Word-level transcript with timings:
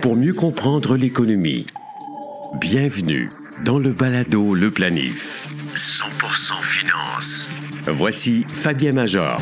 pour 0.00 0.16
mieux 0.16 0.32
comprendre 0.32 0.96
l'économie. 0.96 1.66
Bienvenue 2.60 3.28
dans 3.64 3.78
le 3.78 3.92
balado 3.92 4.54
Le 4.54 4.70
Planif. 4.70 5.46
100% 5.74 6.62
finance. 6.62 7.50
Voici 7.86 8.44
Fabien 8.48 8.92
Major. 8.92 9.40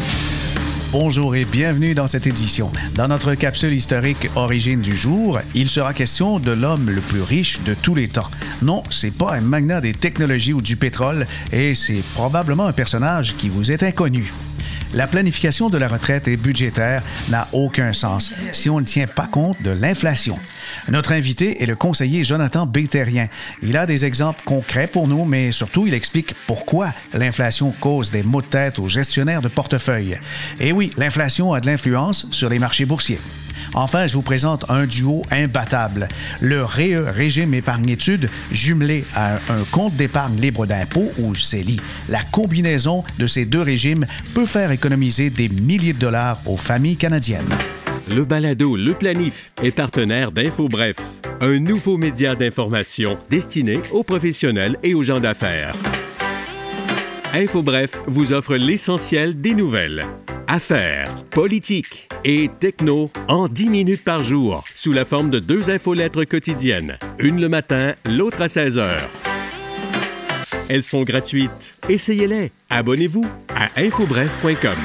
Bonjour 0.93 1.37
et 1.37 1.45
bienvenue 1.45 1.95
dans 1.95 2.09
cette 2.09 2.27
édition. 2.27 2.73
Dans 2.97 3.07
notre 3.07 3.35
capsule 3.35 3.73
historique 3.73 4.29
Origine 4.35 4.81
du 4.81 4.95
jour, 4.95 5.39
il 5.55 5.69
sera 5.69 5.95
question 5.95 6.41
de 6.41 6.51
l'homme 6.51 6.91
le 6.91 7.01
plus 7.01 7.23
riche 7.23 7.63
de 7.63 7.75
tous 7.75 7.95
les 7.95 8.09
temps. 8.09 8.29
Non, 8.63 8.83
c'est 8.91 9.17
pas 9.17 9.35
un 9.35 9.41
magnat 9.41 9.81
des 9.81 9.95
technologies 9.95 10.53
ou 10.53 10.61
du 10.61 10.77
pétrole 10.77 11.27
et 11.53 11.75
c'est 11.75 12.03
probablement 12.15 12.67
un 12.67 12.73
personnage 12.73 13.37
qui 13.37 13.49
vous 13.49 13.71
est 13.71 13.83
inconnu. 13.85 14.33
La 14.93 15.07
planification 15.07 15.71
de 15.71 15.79
la 15.79 15.87
retraite 15.87 16.27
et 16.27 16.37
budgétaire 16.37 17.03
n'a 17.29 17.47
aucun 17.53 17.93
sens 17.93 18.33
si 18.51 18.69
on 18.69 18.81
ne 18.81 18.85
tient 18.85 19.07
pas 19.07 19.29
compte 19.29 19.63
de 19.63 19.71
l'inflation. 19.71 20.37
Notre 20.89 21.13
invité 21.13 21.63
est 21.63 21.67
le 21.67 21.77
conseiller 21.77 22.25
Jonathan 22.25 22.67
Bétérien. 22.67 23.27
Il 23.63 23.77
a 23.77 23.87
des 23.87 24.05
exemples 24.05 24.43
concrets 24.45 24.89
pour 24.89 25.07
nous, 25.07 25.25
mais 25.25 25.53
surtout, 25.53 25.87
il 25.87 25.95
explique 25.95 26.35
pourquoi 26.47 26.93
l'inflation 27.15 27.73
cause 27.81 28.11
des 28.11 28.25
maux 28.25 28.43
de 28.43 28.47
tête 28.47 28.81
aux 28.81 28.89
gestionnaires 28.89 29.43
de 29.43 29.49
portefeuille. 29.49 30.19
Et 30.59 30.73
oui, 30.73 30.93
l'inflation 30.97 31.53
a 31.53 31.61
de 31.61 31.67
l'influence 31.67 32.27
sur 32.33 32.49
les 32.49 32.59
marchés 32.59 32.85
boursiers. 32.85 33.21
Enfin, 33.75 34.07
je 34.07 34.15
vous 34.15 34.23
présente 34.23 34.65
un 34.69 34.87
duo 34.87 35.23
imbattable. 35.31 36.09
Le 36.41 36.65
REE, 36.65 37.11
Régime 37.11 37.55
Épargne-Études, 37.55 38.29
jumelé 38.53 39.05
à 39.15 39.35
un 39.35 39.65
compte 39.71 39.95
d'épargne 39.95 40.41
libre 40.41 40.67
d'impôt 40.67 41.11
ou 41.19 41.35
CELI. 41.35 41.81
La 42.09 42.23
combinaison 42.23 43.05
de 43.19 43.27
ces 43.27 43.45
deux 43.45 43.63
régimes 43.63 44.07
peut 44.35 44.47
faire 44.47 44.71
économiser 44.71 45.31
des 45.31 45.49
milliers 45.49 45.93
de 45.93 45.99
dollars 45.99 46.39
aux 46.47 46.57
familles 46.57 46.97
canadiennes. 46.97 47.49
Le 48.09 48.25
balado 48.25 48.77
Le 48.77 48.95
Planif 48.95 49.51
est 49.63 49.75
partenaire 49.75 50.33
d'InfoBref, 50.33 50.97
un 51.41 51.59
nouveau 51.59 51.97
média 51.97 52.35
d'information 52.35 53.19
destiné 53.29 53.81
aux 53.93 54.03
professionnels 54.03 54.77
et 54.83 54.95
aux 54.95 55.05
gens 55.05 55.21
d'affaires. 55.21 55.77
InfoBref 57.33 58.01
vous 58.07 58.33
offre 58.33 58.57
l'essentiel 58.57 59.41
des 59.41 59.55
nouvelles 59.55 60.05
affaires, 60.51 61.15
politique 61.31 62.09
et 62.25 62.51
techno 62.59 63.11
en 63.29 63.47
10 63.47 63.71
minutes 63.71 64.05
par 64.05 64.23
jour, 64.25 64.65
sous 64.67 64.93
la 64.93 65.05
forme 65.05 65.31
de 65.31 65.39
deux 65.39 65.71
infolettres 65.71 66.25
quotidiennes, 66.25 66.99
une 67.21 67.41
le 67.41 67.49
matin, 67.49 67.95
l'autre 68.05 68.43
à 68.43 68.49
16 68.49 68.79
heures. 68.81 69.09
Elles 70.69 70.83
sont 70.83 71.05
gratuites. 71.05 71.75
Essayez-les. 71.89 72.51
Abonnez-vous 72.69 73.25
à 73.55 73.81
infobref.com. 73.81 74.77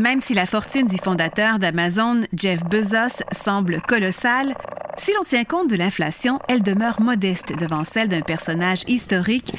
Même 0.00 0.22
si 0.22 0.32
la 0.32 0.46
fortune 0.46 0.86
du 0.86 0.96
fondateur 0.96 1.58
d'Amazon, 1.58 2.22
Jeff 2.34 2.64
Bezos, 2.64 3.22
semble 3.32 3.82
colossale, 3.82 4.54
si 4.96 5.12
l'on 5.12 5.22
tient 5.22 5.44
compte 5.44 5.68
de 5.68 5.76
l'inflation, 5.76 6.38
elle 6.48 6.62
demeure 6.62 7.00
modeste 7.00 7.52
devant 7.58 7.84
celle 7.84 8.08
d'un 8.08 8.22
personnage 8.22 8.84
historique 8.86 9.52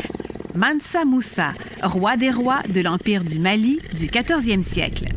Mansa 0.55 1.03
Moussa, 1.03 1.53
roi 1.83 2.15
des 2.15 2.31
rois 2.31 2.61
de 2.69 2.79
l'Empire 2.79 3.25
du 3.25 3.39
Mali 3.39 3.81
du 3.93 4.07
14e 4.07 4.61
siècle. 4.61 5.09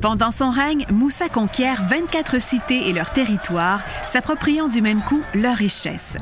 Pendant 0.00 0.30
son 0.30 0.50
règne, 0.50 0.86
Moussa 0.90 1.28
conquiert 1.28 1.86
24 1.86 2.40
cités 2.40 2.88
et 2.88 2.94
leurs 2.94 3.12
territoires, 3.12 3.82
s'appropriant 4.10 4.68
du 4.68 4.80
même 4.80 5.02
coup 5.02 5.20
leurs 5.34 5.56
richesses. 5.56 6.16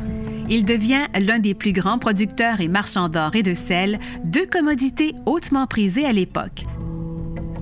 Il 0.49 0.65
devient 0.65 1.07
l'un 1.21 1.39
des 1.39 1.55
plus 1.55 1.73
grands 1.73 2.01
producteurs 2.01 2.61
et 2.61 2.67
marchands 2.67 3.09
d'or 3.09 3.37
et 3.37 3.45
de 3.45 3.55
sel, 3.55 4.01
deux 4.25 4.47
commodités 4.47 5.15
hautement 5.25 5.69
prisées 5.69 6.07
à 6.07 6.13
l'époque. 6.13 6.65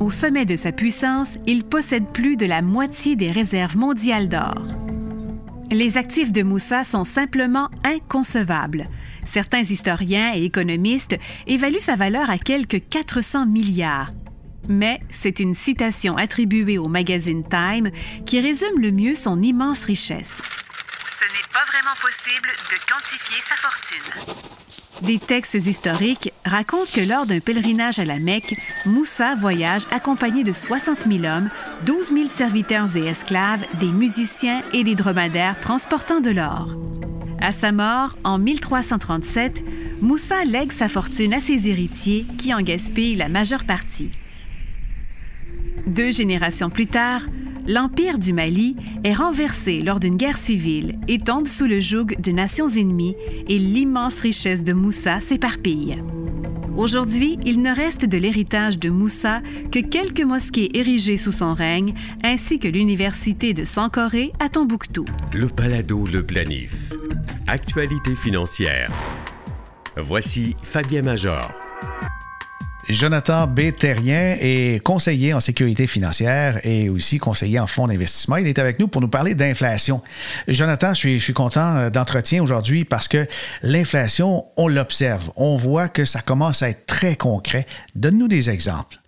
Au 0.01 0.11
sommet 0.11 0.47
de 0.47 0.57
sa 0.57 0.73
puissance, 0.73 1.35
il 1.47 1.65
possède 1.65 2.07
plus 2.07 2.37
de 2.39 2.47
la 2.47 2.63
moitié 2.63 3.17
des 3.17 3.31
réserves 3.31 3.77
mondiales 3.77 4.31
d'or. 4.31 4.63
Les 5.71 5.99
actifs 5.99 6.33
de 6.33 6.43
Moussa 6.43 6.85
sont 6.85 7.05
simplement 7.05 7.69
inconcevables. 7.85 8.87
Certains 9.25 9.63
historiens 9.63 10.35
et 10.35 10.45
économistes 10.45 11.19
évaluent 11.47 11.81
sa 11.81 11.97
valeur 11.97 12.31
à 12.31 12.39
quelques 12.39 12.83
400 12.89 13.47
milliards. 13.47 14.11
Mais 14.69 15.01
c'est 15.11 15.41
une 15.41 15.55
citation 15.55 16.17
attribuée 16.17 16.79
au 16.79 16.89
magazine 16.89 17.45
Time 17.49 17.91
qui 18.27 18.41
résume 18.41 18.81
le 18.81 18.91
mieux 18.91 19.15
son 19.15 19.43
immense 19.43 19.85
richesse. 19.85 20.41
Ce 21.07 21.25
n'est 21.25 21.53
pas 21.53 21.65
vraiment 21.67 21.95
possible 22.01 22.51
de 22.71 22.77
quantifier 22.91 23.43
sa 23.43 23.57
fortune. 23.57 24.45
Des 25.03 25.19
textes 25.19 25.55
historiques 25.55 26.33
racontent 26.45 26.91
que 26.95 27.01
lors 27.01 27.27
d'un 27.27 27.41
pèlerinage 27.41 27.99
à 27.99 28.05
la 28.05 28.19
Mecque, 28.19 28.55
Moussa 28.87 29.35
voyage 29.35 29.83
accompagné 29.91 30.45
de 30.45 30.53
60 30.53 31.09
000 31.11 31.25
hommes, 31.25 31.51
12 31.85 32.09
000 32.09 32.29
serviteurs 32.29 32.97
et 32.97 33.07
esclaves, 33.07 33.65
des 33.81 33.89
musiciens 33.89 34.63
et 34.73 34.85
des 34.85 34.95
dromadaires 34.95 35.61
transportant 35.61 36.21
de 36.21 36.31
l'or. 36.31 36.77
À 37.47 37.53
sa 37.53 37.73
mort, 37.73 38.17
en 38.25 38.39
1337, 38.39 39.61
Moussa 40.01 40.47
lègue 40.47 40.73
sa 40.73 40.89
fortune 40.89 41.35
à 41.35 41.43
ses 41.43 41.69
héritiers 41.69 42.25
qui 42.39 42.55
en 42.55 42.63
gaspillent 42.63 43.17
la 43.17 43.29
majeure 43.29 43.65
partie. 43.65 44.09
Deux 45.87 46.11
générations 46.11 46.71
plus 46.71 46.87
tard, 46.87 47.21
l'Empire 47.67 48.19
du 48.19 48.33
Mali 48.33 48.77
est 49.05 49.13
renversé 49.13 49.83
lors 49.83 50.01
d'une 50.01 50.17
guerre 50.17 50.39
civile 50.39 50.99
et 51.07 51.19
tombe 51.19 51.47
sous 51.47 51.67
le 51.67 51.81
joug 51.81 52.07
de 52.19 52.33
nations 52.33 52.69
ennemies 52.69 53.15
et 53.47 53.59
l'immense 53.59 54.21
richesse 54.21 54.65
de 54.65 54.73
Moussa 54.73 55.21
s'éparpille. 55.21 56.03
Aujourd'hui, 56.79 57.39
il 57.45 57.61
ne 57.61 57.77
reste 57.77 58.07
de 58.07 58.17
l'héritage 58.17 58.79
de 58.79 58.89
Moussa 58.89 59.43
que 59.71 59.81
quelques 59.81 60.25
mosquées 60.25 60.79
érigées 60.79 61.19
sous 61.19 61.31
son 61.31 61.53
règne, 61.53 61.93
ainsi 62.25 62.59
que 62.59 62.69
l'université 62.69 63.53
de 63.53 63.65
Sankoré 63.65 64.33
à 64.41 64.49
Tombouctou. 64.49 65.05
Le 65.35 65.49
Palado 65.49 66.07
Le 66.07 66.23
Planif. 66.23 66.95
Actualité 67.47 68.15
financière. 68.15 68.91
Voici 69.97 70.57
Fabien 70.63 71.03
Major. 71.03 71.53
Jonathan 72.89 73.47
B. 73.47 73.71
Terrien 73.79 74.37
est 74.41 74.83
conseiller 74.83 75.35
en 75.35 75.41
sécurité 75.41 75.87
financière 75.87 76.65
et 76.67 76.89
aussi 76.89 77.19
conseiller 77.19 77.61
en 77.61 77.67
fonds 77.67 77.87
d'investissement. 77.87 78.37
Il 78.37 78.47
est 78.47 78.59
avec 78.59 78.79
nous 78.79 78.89
pour 78.89 79.03
nous 79.03 79.09
parler 79.09 79.35
d'inflation. 79.35 80.03
Jonathan, 80.49 80.95
je 80.95 80.99
suis, 80.99 81.19
je 81.19 81.25
suis 81.25 81.33
content 81.35 81.77
euh, 81.77 81.91
d'entretien 81.91 82.43
aujourd'hui 82.43 82.87
parce 82.87 83.09
que 83.09 83.27
l'inflation, 83.63 84.47
on 84.57 84.67
l'observe. 84.67 85.31
On 85.37 85.57
voit 85.57 85.89
que 85.89 86.07
ça 86.07 86.23
commence 86.23 86.63
à 86.63 86.71
être 86.71 86.87
très 86.87 87.15
concret. 87.15 87.67
Donne-nous 87.95 88.29
des 88.29 88.49
exemples. 88.49 88.99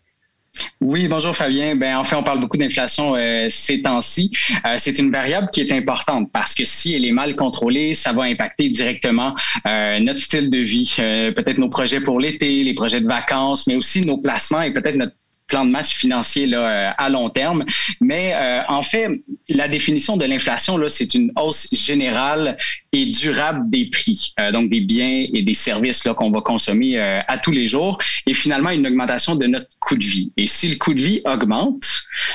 Oui, 0.81 1.09
bonjour 1.09 1.35
Fabien. 1.35 1.77
Ben, 1.77 1.97
en 1.97 2.05
fait, 2.05 2.17
on 2.17 2.23
parle 2.23 2.41
beaucoup 2.41 2.57
d'inflation 2.57 3.15
euh, 3.17 3.47
ces 3.51 3.83
temps-ci. 3.83 4.31
Euh, 4.67 4.77
c'est 4.79 4.99
une 4.99 5.11
variable 5.11 5.49
qui 5.53 5.61
est 5.61 5.73
importante 5.73 6.31
parce 6.33 6.55
que 6.55 6.65
si 6.65 6.95
elle 6.95 7.05
est 7.05 7.13
mal 7.13 7.35
contrôlée, 7.37 7.95
ça 7.95 8.13
va 8.13 8.25
impacter 8.25 8.69
directement 8.69 9.35
euh, 9.67 9.99
notre 10.01 10.21
style 10.21 10.51
de 10.51 10.59
vie, 10.59 10.95
peut-être 10.97 11.59
nos 11.59 11.69
projets 11.69 12.01
pour 12.01 12.21
l'été, 12.21 12.63
les 12.63 12.75
projets 12.75 13.01
de 13.01 13.09
vacances, 13.09 13.67
mais 13.67 13.77
aussi 13.77 14.05
nos 14.07 14.19
placements 14.19 14.63
et 14.63 14.73
peut-être 14.73 14.97
notre 14.97 15.15
plan 15.47 15.65
de 15.65 15.71
match 15.71 15.95
financier 15.95 16.47
là, 16.47 16.91
à 16.91 17.09
long 17.09 17.31
terme. 17.31 17.65
Mais 18.01 18.35
en 18.69 18.83
fait, 18.83 19.09
la 19.49 19.69
définition 19.69 20.17
de 20.17 20.25
l'inflation, 20.25 20.77
là, 20.77 20.89
c'est 20.89 21.15
une 21.15 21.31
hausse 21.37 21.69
générale 21.73 22.57
et 22.97 23.07
durable 23.07 23.69
des 23.69 23.87
prix, 23.87 24.33
euh, 24.41 24.51
donc 24.51 24.71
des 24.71 24.81
biens 24.81 25.27
et 25.33 25.43
des 25.43 25.55
services 25.55 26.05
là, 26.05 26.15
qu'on 26.15 26.31
va 26.31 26.41
consommer 26.41 26.99
euh, 26.99 27.21
à 27.29 27.37
tous 27.37 27.53
les 27.53 27.67
jours, 27.67 27.99
et 28.27 28.33
finalement 28.33 28.71
une 28.71 28.87
augmentation 28.87 29.37
de 29.37 29.47
notre 29.47 29.69
coût 29.81 29.97
de 29.97 30.05
vie. 30.05 30.33
Et 30.39 30.47
si 30.47 30.69
le 30.69 30.77
coût 30.77 30.95
de 30.95 31.01
vie 31.01 31.21
augmente, 31.25 31.87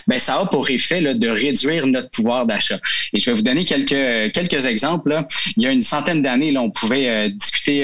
ben 0.08 0.20
ça 0.20 0.40
a 0.40 0.46
pour 0.46 0.70
effet 0.70 1.02
là, 1.02 1.16
de 1.16 1.28
réduire 1.28 1.88
notre 1.88 2.12
pouvoir 2.12 2.46
d'achat. 2.46 2.78
Et 3.14 3.20
je 3.20 3.32
vais 3.32 3.36
vous 3.36 3.42
donner 3.42 3.66
quelques 3.66 4.34
quelques 4.34 4.66
exemples. 4.66 5.10
Là. 5.10 5.26
Il 5.58 5.64
y 5.64 5.68
a 5.68 5.72
une 5.72 5.82
centaine 5.82 6.22
d'années, 6.22 6.52
là, 6.52 6.62
on 6.62 6.70
pouvait 6.70 7.10
euh, 7.10 7.30
discuter, 7.30 7.84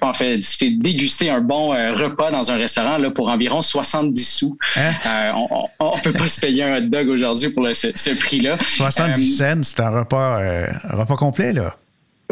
pas 0.00 0.08
en 0.08 0.12
fait 0.12 0.38
discuter, 0.38 0.70
déguster 0.70 1.30
un 1.30 1.40
bon 1.40 1.70
repas 1.70 2.30
dans 2.30 2.52
un 2.52 2.56
restaurant 2.56 2.98
là 2.98 3.10
pour 3.10 3.28
environ 3.28 3.62
70 3.62 4.24
sous. 4.24 4.58
Hein? 4.76 4.92
on, 5.34 5.66
on, 5.80 5.98
peut 5.98 6.12
pas 6.12 6.28
se 6.28 6.40
payer 6.40 6.62
un 6.62 6.78
hot 6.78 6.88
dog 6.88 7.08
aujourd'hui 7.08 7.50
pour 7.50 7.66
ce, 7.74 7.88
ce 7.94 8.10
prix-là. 8.10 8.58
70 8.62 9.36
cents, 9.36 9.62
c'est 9.62 9.80
un 9.80 9.90
repas, 9.90 10.40
un 10.40 10.96
repas 10.96 11.16
complet 11.16 11.52
là. 11.52 11.71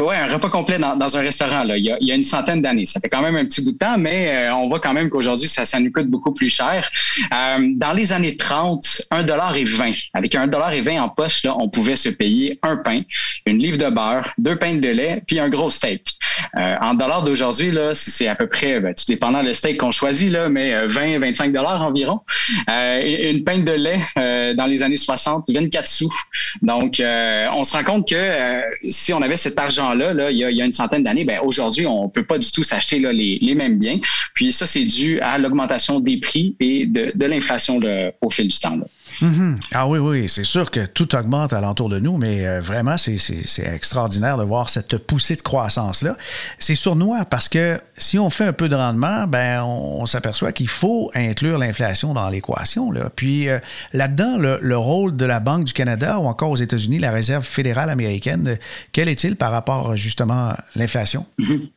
Oui, 0.00 0.14
un 0.16 0.32
repas 0.32 0.48
complet 0.48 0.78
dans, 0.78 1.16
un 1.16 1.20
restaurant, 1.20 1.62
là, 1.62 1.76
il, 1.76 1.84
y 1.84 2.12
a, 2.12 2.14
une 2.14 2.24
centaine 2.24 2.62
d'années. 2.62 2.86
Ça 2.86 3.00
fait 3.00 3.10
quand 3.10 3.20
même 3.20 3.36
un 3.36 3.44
petit 3.44 3.62
bout 3.62 3.72
de 3.72 3.78
temps, 3.78 3.98
mais 3.98 4.28
euh, 4.28 4.54
on 4.54 4.66
voit 4.66 4.80
quand 4.80 4.94
même 4.94 5.10
qu'aujourd'hui, 5.10 5.46
ça, 5.46 5.78
nous 5.78 5.92
coûte 5.92 6.06
beaucoup 6.06 6.32
plus 6.32 6.48
cher. 6.48 6.90
Euh, 7.34 7.68
dans 7.74 7.92
les 7.92 8.12
années 8.12 8.36
30, 8.36 9.02
un 9.10 9.22
dollar 9.22 9.54
et 9.56 9.64
20. 9.64 9.92
Avec 10.14 10.34
un 10.34 10.46
dollar 10.46 10.72
et 10.72 10.80
20 10.80 11.02
en 11.02 11.08
poche, 11.10 11.44
là, 11.44 11.54
on 11.58 11.68
pouvait 11.68 11.96
se 11.96 12.08
payer 12.08 12.58
un 12.62 12.76
pain, 12.76 13.02
une 13.44 13.58
livre 13.58 13.76
de 13.76 13.90
beurre, 13.90 14.32
deux 14.38 14.56
pains 14.56 14.76
de 14.76 14.88
lait, 14.88 15.22
puis 15.26 15.38
un 15.38 15.50
gros 15.50 15.68
steak. 15.68 16.14
Euh, 16.56 16.76
en 16.80 16.94
dollars 16.94 17.22
d'aujourd'hui, 17.22 17.76
c'est 17.92 18.26
à 18.26 18.34
peu 18.34 18.46
près, 18.46 18.80
ben, 18.80 18.94
tout 18.94 19.04
dépendant 19.06 19.42
le 19.42 19.52
steak 19.52 19.78
qu'on 19.78 19.90
choisit, 19.90 20.32
là, 20.32 20.48
mais 20.48 20.86
20, 20.86 21.18
25 21.18 21.52
dollars 21.52 21.82
environ. 21.82 22.20
une 22.68 23.44
pinte 23.44 23.64
de 23.64 23.72
lait 23.72 24.54
dans 24.54 24.66
les 24.66 24.82
années 24.82 24.96
60, 24.96 25.44
24 25.50 25.86
sous. 25.86 26.14
Donc, 26.62 27.02
on 27.02 27.64
se 27.64 27.72
rend 27.74 27.84
compte 27.84 28.08
que 28.08 28.62
si 28.88 29.12
on 29.12 29.20
avait 29.20 29.36
cet 29.36 29.58
argent 29.58 29.89
il, 29.94 30.36
y 30.36 30.62
a, 30.62 30.64
une 30.64 30.72
centaine 30.72 31.02
d'années, 31.02 31.24
ben, 31.24 31.40
aujourd'hui, 31.42 31.86
on 31.86 32.04
ne 32.04 32.10
peut 32.10 32.24
pas 32.24 32.38
du 32.38 32.50
tout 32.50 32.62
s'acheter 32.62 32.98
les, 32.98 33.54
mêmes 33.54 33.78
biens. 33.78 33.98
Puis 34.34 34.52
ça, 34.52 34.66
c'est 34.66 34.84
dû 34.84 35.20
à 35.20 35.38
l'augmentation 35.38 36.00
des 36.00 36.18
prix 36.18 36.56
et 36.60 36.86
de, 36.86 37.26
l'inflation 37.26 37.80
au 38.20 38.30
fil 38.30 38.48
du 38.48 38.58
temps. 38.58 38.78
Mhm. 39.22 39.58
Ah 39.72 39.86
oui, 39.86 39.98
oui, 39.98 40.28
c'est 40.28 40.44
sûr 40.44 40.70
que 40.70 40.86
tout 40.86 41.14
augmente 41.14 41.52
alentour 41.52 41.88
de 41.88 41.98
nous, 41.98 42.16
mais 42.16 42.46
euh, 42.46 42.60
vraiment, 42.60 42.96
c'est 42.96 43.16
extraordinaire 43.58 44.38
de 44.38 44.44
voir 44.44 44.68
cette 44.68 44.96
poussée 44.98 45.36
de 45.36 45.42
croissance-là. 45.42 46.16
C'est 46.58 46.74
sournois 46.74 47.24
parce 47.24 47.48
que 47.48 47.80
si 47.96 48.18
on 48.18 48.30
fait 48.30 48.46
un 48.46 48.52
peu 48.52 48.68
de 48.68 48.74
rendement, 48.74 49.26
ben, 49.26 49.62
on, 49.62 50.06
s'aperçoit 50.06 50.52
qu'il 50.52 50.68
faut 50.68 51.10
inclure 51.14 51.58
l'inflation 51.58 52.14
dans 52.14 52.28
l'équation. 52.28 52.92
Puis 53.14 53.48
euh, 53.48 53.58
là-dedans, 53.92 54.36
le, 54.38 54.76
rôle 54.76 55.16
de 55.16 55.24
la 55.24 55.40
Banque 55.40 55.64
du 55.64 55.72
Canada 55.72 56.18
ou 56.18 56.26
encore 56.26 56.50
aux 56.50 56.56
États-Unis, 56.56 56.98
la 56.98 57.10
Réserve 57.10 57.44
fédérale 57.44 57.90
américaine, 57.90 58.58
quel 58.92 59.08
est-il 59.08 59.36
par 59.36 59.52
rapport 59.52 59.96
justement 59.96 60.50
à 60.50 60.64
l'inflation? 60.74 61.26
Mhm. 61.38 61.68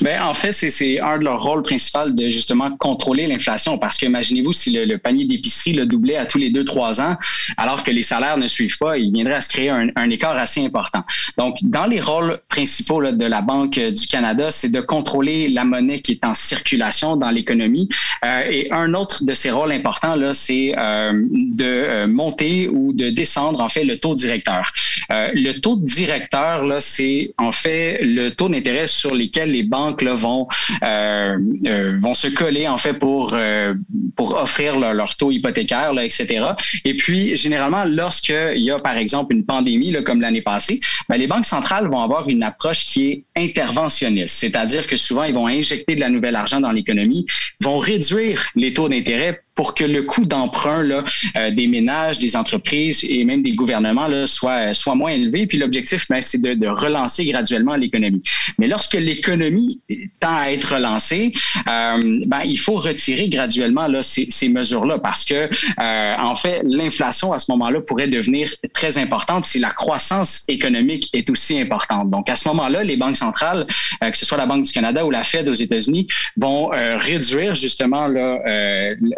Ben, 0.00 0.22
en 0.22 0.34
fait, 0.34 0.52
c'est 0.52 1.00
un 1.00 1.18
de 1.18 1.24
leurs 1.24 1.42
rôles 1.42 1.62
principaux 1.62 2.10
de 2.10 2.30
justement 2.30 2.70
contrôler 2.76 3.26
l'inflation. 3.26 3.78
Parce 3.78 3.96
que 3.96 4.06
imaginez-vous 4.06 4.52
si 4.52 4.70
le, 4.72 4.96
panier 4.98 5.24
d'épicerie 5.24 5.72
le 5.72 5.86
doublait 5.86 6.16
à 6.16 6.26
tous 6.26 6.38
les 6.38 6.50
deux, 6.50 6.64
trois 6.64 7.00
ans, 7.00 7.16
alors 7.56 7.82
que 7.82 7.90
les 7.90 8.02
salaires 8.02 8.38
ne 8.38 8.48
suivent 8.48 8.78
pas, 8.78 8.98
il 8.98 9.12
viendrait 9.12 9.34
à 9.34 9.40
se 9.40 9.48
créer 9.48 9.70
un, 9.70 10.10
écart 10.10 10.36
assez 10.36 10.64
important. 10.64 11.02
Donc, 11.36 11.56
dans 11.62 11.86
les 11.86 12.00
rôles 12.00 12.38
principaux 12.48 13.02
de 13.02 13.24
la 13.24 13.40
Banque 13.40 13.78
du 13.78 14.06
Canada, 14.06 14.50
c'est 14.50 14.70
de 14.70 14.80
contrôler 14.80 15.48
la 15.48 15.64
monnaie 15.64 16.00
qui 16.00 16.12
est 16.12 16.24
en 16.24 16.34
circulation 16.34 17.16
dans 17.16 17.30
l'économie. 17.30 17.88
Euh, 18.24 18.42
et 18.50 18.68
un 18.72 18.94
autre 18.94 19.24
de 19.24 19.34
ces 19.34 19.50
rôles 19.50 19.72
importants, 19.72 20.16
c'est 20.32 20.74
euh, 20.76 21.12
de 21.12 21.64
euh, 21.64 22.06
monter 22.06 22.68
ou 22.68 22.92
de 22.92 23.10
descendre, 23.10 23.60
en 23.60 23.68
fait, 23.68 23.84
le 23.84 23.98
taux 23.98 24.14
directeur. 24.14 24.72
le 25.10 25.52
taux 25.52 25.76
directeur, 25.76 26.64
c'est 26.80 27.32
en 27.38 27.52
fait 27.52 28.00
le 28.02 28.30
taux 28.30 28.48
d'intérêt 28.48 28.86
sur 28.86 29.14
lesquels 29.14 29.53
les 29.54 29.62
banques 29.62 30.02
vont, 30.02 30.48
euh, 30.82 31.38
euh, 31.66 31.96
vont 31.98 32.14
se 32.14 32.28
coller 32.28 32.68
en 32.68 32.78
fait 32.78 32.94
pour, 32.94 33.30
euh, 33.32 33.74
pour 34.16 34.36
offrir 34.36 34.78
leur, 34.78 35.16
taux 35.16 35.30
hypothécaire, 35.30 35.92
etc. 36.00 36.44
Et 36.84 36.94
puis, 36.96 37.36
généralement, 37.36 37.84
lorsqu'il 37.84 38.58
y 38.58 38.70
a, 38.70 38.78
par 38.78 38.96
exemple, 38.96 39.34
une 39.34 39.44
pandémie, 39.44 39.94
comme 40.04 40.20
l'année 40.20 40.42
passée, 40.42 40.80
ben, 41.08 41.16
les 41.16 41.28
banques 41.28 41.46
centrales 41.46 41.88
vont 41.88 42.00
avoir 42.00 42.28
une 42.28 42.42
approche 42.42 42.84
qui 42.84 43.06
est 43.06 43.24
interventionniste, 43.36 44.34
c'est-à-dire 44.34 44.86
que 44.86 44.96
souvent, 44.96 45.24
ils 45.24 45.34
vont 45.34 45.46
injecter 45.46 45.94
de 45.94 46.00
la 46.00 46.08
nouvelle 46.08 46.36
argent 46.36 46.60
dans 46.60 46.72
l'économie, 46.72 47.26
vont 47.60 47.78
réduire 47.78 48.46
les 48.56 48.72
taux 48.72 48.88
d'intérêt 48.88 49.43
pour 49.54 49.74
que 49.74 49.84
le 49.84 50.02
coût 50.02 50.24
d'emprunt 50.24 50.82
là, 50.82 51.04
euh, 51.36 51.50
des 51.50 51.66
ménages, 51.66 52.18
des 52.18 52.36
entreprises 52.36 53.04
et 53.08 53.24
même 53.24 53.42
des 53.42 53.52
gouvernements 53.52 54.08
là, 54.08 54.26
soit, 54.26 54.74
soit 54.74 54.94
moins 54.94 55.12
élevé. 55.12 55.46
Puis 55.46 55.58
l'objectif, 55.58 56.06
ben, 56.08 56.20
c'est 56.20 56.40
de, 56.40 56.54
de, 56.54 56.66
relancer 56.66 57.24
graduellement 57.24 57.76
l'économie. 57.76 58.22
Mais 58.58 58.66
lorsque 58.66 58.94
l'économie 58.94 59.80
tend 60.20 60.36
à 60.36 60.50
être 60.50 60.74
relancée, 60.74 61.32
euh, 61.68 61.98
ben, 62.26 62.40
il 62.44 62.58
faut 62.58 62.74
retirer 62.74 63.28
graduellement 63.28 63.86
là, 63.86 64.02
ces, 64.02 64.26
ces 64.30 64.48
mesures-là 64.48 64.98
parce 64.98 65.24
que, 65.24 65.48
euh, 65.80 66.14
en 66.18 66.34
fait, 66.34 66.62
l'inflation 66.64 67.32
à 67.32 67.38
ce 67.38 67.50
moment-là 67.52 67.80
pourrait 67.80 68.08
devenir 68.08 68.48
très 68.72 68.98
importante 68.98 69.46
si 69.46 69.58
la 69.58 69.70
croissance 69.70 70.44
économique 70.48 71.10
est 71.12 71.30
aussi 71.30 71.60
importante. 71.60 72.10
Donc, 72.10 72.28
à 72.28 72.36
ce 72.36 72.48
moment-là, 72.48 72.82
les 72.82 72.96
banques 72.96 73.16
centrales, 73.16 73.66
euh, 74.02 74.10
que 74.10 74.18
ce 74.18 74.26
soit 74.26 74.38
la 74.38 74.46
Banque 74.46 74.64
du 74.64 74.72
Canada 74.72 75.04
ou 75.06 75.10
la 75.10 75.24
Fed 75.24 75.48
aux 75.48 75.54
États-Unis, 75.54 76.08
vont 76.36 76.72
euh, 76.72 76.98
réduire 76.98 77.54
justement 77.54 78.08
là, 78.08 78.40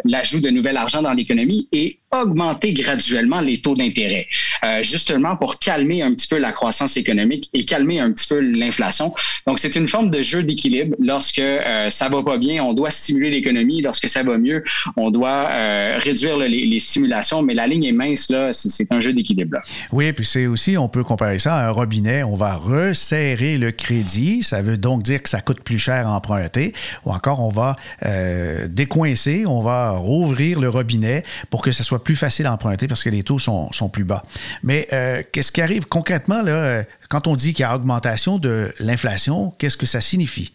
la 0.05 0.23
ajout 0.27 0.41
de 0.41 0.49
nouvel 0.49 0.75
argent 0.75 1.01
dans 1.01 1.13
l'économie 1.13 1.69
et 1.71 1.99
augmenter 2.11 2.73
graduellement 2.73 3.41
les 3.41 3.59
taux 3.59 3.75
d'intérêt, 3.75 4.27
euh, 4.63 4.81
justement 4.81 5.35
pour 5.35 5.59
calmer 5.59 6.01
un 6.01 6.13
petit 6.13 6.27
peu 6.27 6.37
la 6.37 6.53
croissance 6.53 6.95
économique 6.95 7.49
et 7.53 7.65
calmer 7.65 7.99
un 7.99 8.11
petit 8.13 8.27
peu 8.27 8.39
l'inflation. 8.39 9.13
Donc, 9.45 9.59
c'est 9.59 9.75
une 9.75 9.87
forme 9.87 10.09
de 10.09 10.21
jeu 10.21 10.43
d'équilibre. 10.43 10.95
Lorsque 10.99 11.39
euh, 11.39 11.89
ça 11.89 12.07
va 12.07 12.23
pas 12.23 12.37
bien, 12.37 12.63
on 12.63 12.73
doit 12.73 12.91
stimuler 12.91 13.29
l'économie. 13.29 13.81
Lorsque 13.81 14.07
ça 14.07 14.23
va 14.23 14.37
mieux, 14.37 14.63
on 14.95 15.11
doit 15.11 15.49
euh, 15.49 15.99
réduire 16.01 16.37
les, 16.37 16.79
stimulations. 16.79 17.41
Mais 17.41 17.53
la 17.53 17.67
ligne 17.67 17.83
est 17.83 17.91
mince, 17.91 18.29
là, 18.29 18.53
c'est 18.53 18.91
un 18.91 19.01
jeu 19.01 19.11
d'équilibre. 19.11 19.57
Oui, 19.91 20.13
puis 20.13 20.25
c'est 20.25 20.45
aussi, 20.45 20.77
on 20.77 20.87
peut 20.87 21.03
comparer 21.03 21.39
ça 21.39 21.55
à 21.55 21.67
un 21.67 21.71
robinet. 21.71 22.23
On 22.23 22.35
va 22.35 22.55
resserrer 22.55 23.57
le 23.57 23.71
crédit. 23.71 24.43
Ça 24.43 24.61
veut 24.61 24.77
donc 24.77 25.03
dire 25.03 25.21
que 25.21 25.29
ça 25.29 25.41
coûte 25.41 25.61
plus 25.61 25.79
cher 25.79 26.07
à 26.07 26.15
emprunter. 26.15 26.73
Ou 27.05 27.11
encore, 27.11 27.41
on 27.41 27.49
va 27.49 27.75
décoincer, 28.67 29.45
on 29.45 29.61
va 29.61 29.91
rouvrir 29.91 30.61
le 30.61 30.69
robinet 30.69 31.23
pour 31.49 31.61
que 31.61 31.71
ça 31.71 31.83
soit 31.83 31.96
plus 31.99 32.15
facile 32.15 32.45
à 32.45 32.53
emprunter 32.53 32.87
parce 32.87 33.03
que 33.03 33.09
les 33.09 33.23
taux 33.23 33.39
sont, 33.39 33.89
plus 33.91 34.03
bas. 34.03 34.23
Mais 34.63 34.87
euh, 34.93 35.23
qu'est-ce 35.31 35.51
qui 35.51 35.61
arrive 35.61 35.87
concrètement 35.87 36.41
là, 36.41 36.51
euh, 36.51 36.83
quand 37.09 37.27
on 37.27 37.35
dit 37.35 37.53
qu'il 37.53 37.63
y 37.63 37.65
a 37.65 37.75
augmentation 37.75 38.37
de 38.37 38.73
l'inflation? 38.79 39.53
Qu'est-ce 39.57 39.77
que 39.77 39.85
ça 39.85 40.01
signifie? 40.01 40.51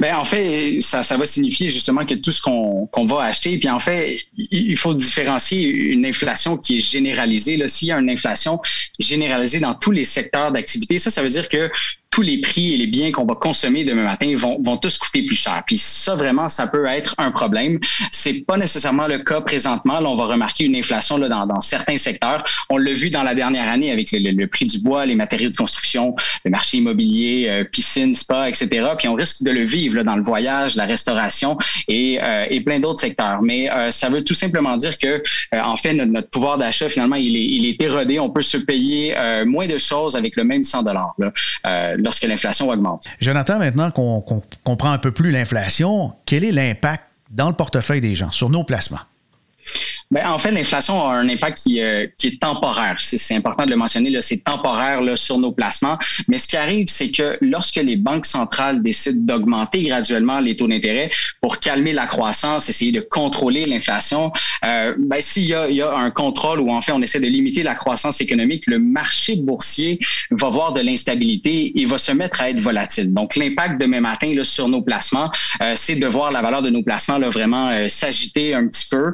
Ben 0.00 0.16
en 0.16 0.24
fait, 0.24 0.80
ça, 0.80 1.02
ça 1.02 1.16
va 1.16 1.24
signifier 1.24 1.70
justement 1.70 2.04
que 2.04 2.14
tout 2.14 2.32
ce 2.32 2.42
qu'on 2.42 3.06
va 3.06 3.22
acheter, 3.22 3.58
puis 3.58 3.70
en 3.70 3.78
fait, 3.78 4.18
il 4.36 4.76
faut 4.76 4.92
différencier 4.92 5.68
une 5.68 6.04
inflation 6.04 6.56
qui 6.58 6.78
est 6.78 6.80
généralisée. 6.80 7.66
S'il 7.68 7.88
y 7.88 7.92
a 7.92 7.98
une 7.98 8.10
inflation 8.10 8.60
généralisée 8.98 9.60
dans 9.60 9.74
tous 9.74 9.92
les 9.92 10.04
secteurs 10.04 10.52
d'activité, 10.52 10.98
ça, 10.98 11.10
ça 11.10 11.22
veut 11.22 11.30
dire 11.30 11.48
que 11.48 11.70
tous 12.10 12.22
les 12.22 12.40
prix 12.40 12.72
et 12.72 12.76
les 12.76 12.86
biens 12.86 13.12
qu'on 13.12 13.26
va 13.26 13.34
consommer 13.34 13.84
demain 13.84 14.04
matin 14.04 14.32
vont, 14.36 14.60
vont 14.62 14.76
tous 14.76 14.96
coûter 14.96 15.22
plus 15.22 15.36
cher. 15.36 15.62
Puis 15.66 15.76
ça, 15.78 16.16
vraiment, 16.16 16.48
ça 16.48 16.66
peut 16.66 16.86
être 16.86 17.14
un 17.18 17.30
problème. 17.30 17.78
C'est 18.10 18.44
pas 18.46 18.56
nécessairement 18.56 19.06
le 19.06 19.18
cas 19.18 19.42
présentement. 19.42 20.00
Là, 20.00 20.08
on 20.08 20.14
va 20.14 20.24
remarquer 20.24 20.64
une 20.64 20.76
inflation 20.76 21.18
là, 21.18 21.28
dans, 21.28 21.60
certains 21.60 21.98
secteurs. 21.98 22.44
On 22.70 22.78
l'a 22.78 22.92
vu 22.92 23.10
dans 23.10 23.22
la 23.22 23.34
dernière 23.34 23.68
année 23.68 23.90
avec 23.90 24.08
le, 24.12 24.46
prix 24.46 24.64
du 24.64 24.78
bois, 24.80 25.04
les 25.04 25.14
matériaux 25.14 25.50
de 25.50 25.56
construction, 25.56 26.14
le 26.44 26.50
marché 26.50 26.78
immobilier, 26.78 27.46
euh, 27.48 27.64
piscine, 27.64 28.14
spa, 28.14 28.48
etc. 28.48 28.88
Puis 28.98 29.08
on 29.08 29.14
risque 29.14 29.42
de 29.42 29.50
le 29.50 29.64
vivre 29.64 29.96
là, 29.96 30.04
dans 30.04 30.16
le 30.16 30.22
voyage, 30.22 30.76
la 30.76 30.86
restauration 30.86 31.58
et, 31.88 32.18
euh, 32.22 32.46
et 32.48 32.60
plein 32.62 32.80
d'autres 32.80 33.00
secteurs. 33.00 33.42
Mais 33.42 33.70
euh, 33.70 33.90
ça 33.90 34.08
veut 34.08 34.24
tout 34.24 34.34
simplement 34.34 34.76
dire 34.76 34.96
que, 34.96 35.22
en 35.52 35.76
fait, 35.76 35.92
notre, 35.92 36.10
notre 36.10 36.30
pouvoir 36.30 36.56
d'achat, 36.56 36.88
finalement, 36.88 37.16
il 37.16 37.36
est, 37.36 37.44
il 37.44 37.66
est 37.66 37.82
érodé. 37.82 38.18
On 38.20 38.30
peut 38.30 38.42
se 38.42 38.56
payer 38.56 39.14
moins 39.44 39.66
de 39.66 39.76
choses 39.76 40.16
avec 40.16 40.36
le 40.36 40.44
même 40.44 40.64
100 40.64 40.82
dollars 40.84 41.14
lorsque 41.96 42.24
l'inflation 42.24 42.68
augmente. 42.68 43.04
Jonathan, 43.20 43.58
maintenant 43.58 43.90
qu'on 43.90 44.22
comprend 44.64 44.90
un 44.90 44.98
peu 44.98 45.10
plus 45.10 45.30
l'inflation, 45.30 46.14
quel 46.24 46.44
est 46.44 46.52
l'impact 46.52 47.04
dans 47.30 47.48
le 47.48 47.54
portefeuille 47.54 48.00
des 48.00 48.14
gens 48.14 48.30
sur 48.30 48.50
nos 48.50 48.64
placements? 48.64 49.00
Ben, 50.10 50.28
en 50.28 50.38
fait, 50.38 50.52
l'inflation 50.52 51.04
a 51.04 51.14
un 51.14 51.28
impact 51.28 51.58
qui, 51.58 51.80
euh, 51.80 52.06
qui 52.16 52.28
est 52.28 52.40
temporaire. 52.40 52.96
C'est 52.98 53.34
important 53.34 53.64
de 53.64 53.70
le 53.70 53.76
mentionner, 53.76 54.16
c'est 54.22 54.44
temporaire 54.44 55.00
là, 55.02 55.16
sur 55.16 55.38
nos 55.38 55.50
placements. 55.50 55.98
Mais 56.28 56.38
ce 56.38 56.46
qui 56.46 56.56
arrive, 56.56 56.86
c'est 56.88 57.10
que 57.10 57.36
lorsque 57.40 57.76
les 57.76 57.96
banques 57.96 58.26
centrales 58.26 58.82
décident 58.82 59.20
d'augmenter 59.20 59.82
graduellement 59.82 60.38
les 60.38 60.54
taux 60.54 60.68
d'intérêt 60.68 61.10
pour 61.40 61.58
calmer 61.58 61.92
la 61.92 62.06
croissance, 62.06 62.68
essayer 62.68 62.92
de 62.92 63.00
contrôler 63.00 63.64
l'inflation, 63.64 64.32
euh, 64.64 64.94
ben, 64.98 65.20
s'il 65.20 65.46
y 65.46 65.54
a, 65.54 65.68
y 65.68 65.82
a 65.82 65.92
un 65.92 66.10
contrôle 66.10 66.60
ou 66.60 66.70
en 66.70 66.80
fait 66.80 66.92
on 66.92 67.02
essaie 67.02 67.20
de 67.20 67.26
limiter 67.26 67.62
la 67.64 67.74
croissance 67.74 68.20
économique, 68.20 68.64
le 68.66 68.78
marché 68.78 69.36
boursier 69.36 69.98
va 70.30 70.50
voir 70.50 70.72
de 70.72 70.80
l'instabilité 70.80 71.80
et 71.80 71.84
va 71.86 71.98
se 71.98 72.12
mettre 72.12 72.40
à 72.42 72.50
être 72.50 72.60
volatile. 72.60 73.12
Donc, 73.12 73.34
l'impact 73.34 73.80
demain 73.80 74.00
matin 74.00 74.32
là, 74.34 74.44
sur 74.44 74.68
nos 74.68 74.82
placements, 74.82 75.30
euh, 75.62 75.72
c'est 75.74 75.96
de 75.96 76.06
voir 76.06 76.30
la 76.30 76.42
valeur 76.42 76.62
de 76.62 76.70
nos 76.70 76.82
placements 76.82 77.18
là, 77.18 77.28
vraiment 77.28 77.70
euh, 77.70 77.88
s'agiter 77.88 78.54
un 78.54 78.68
petit 78.68 78.86
peu. 78.88 79.12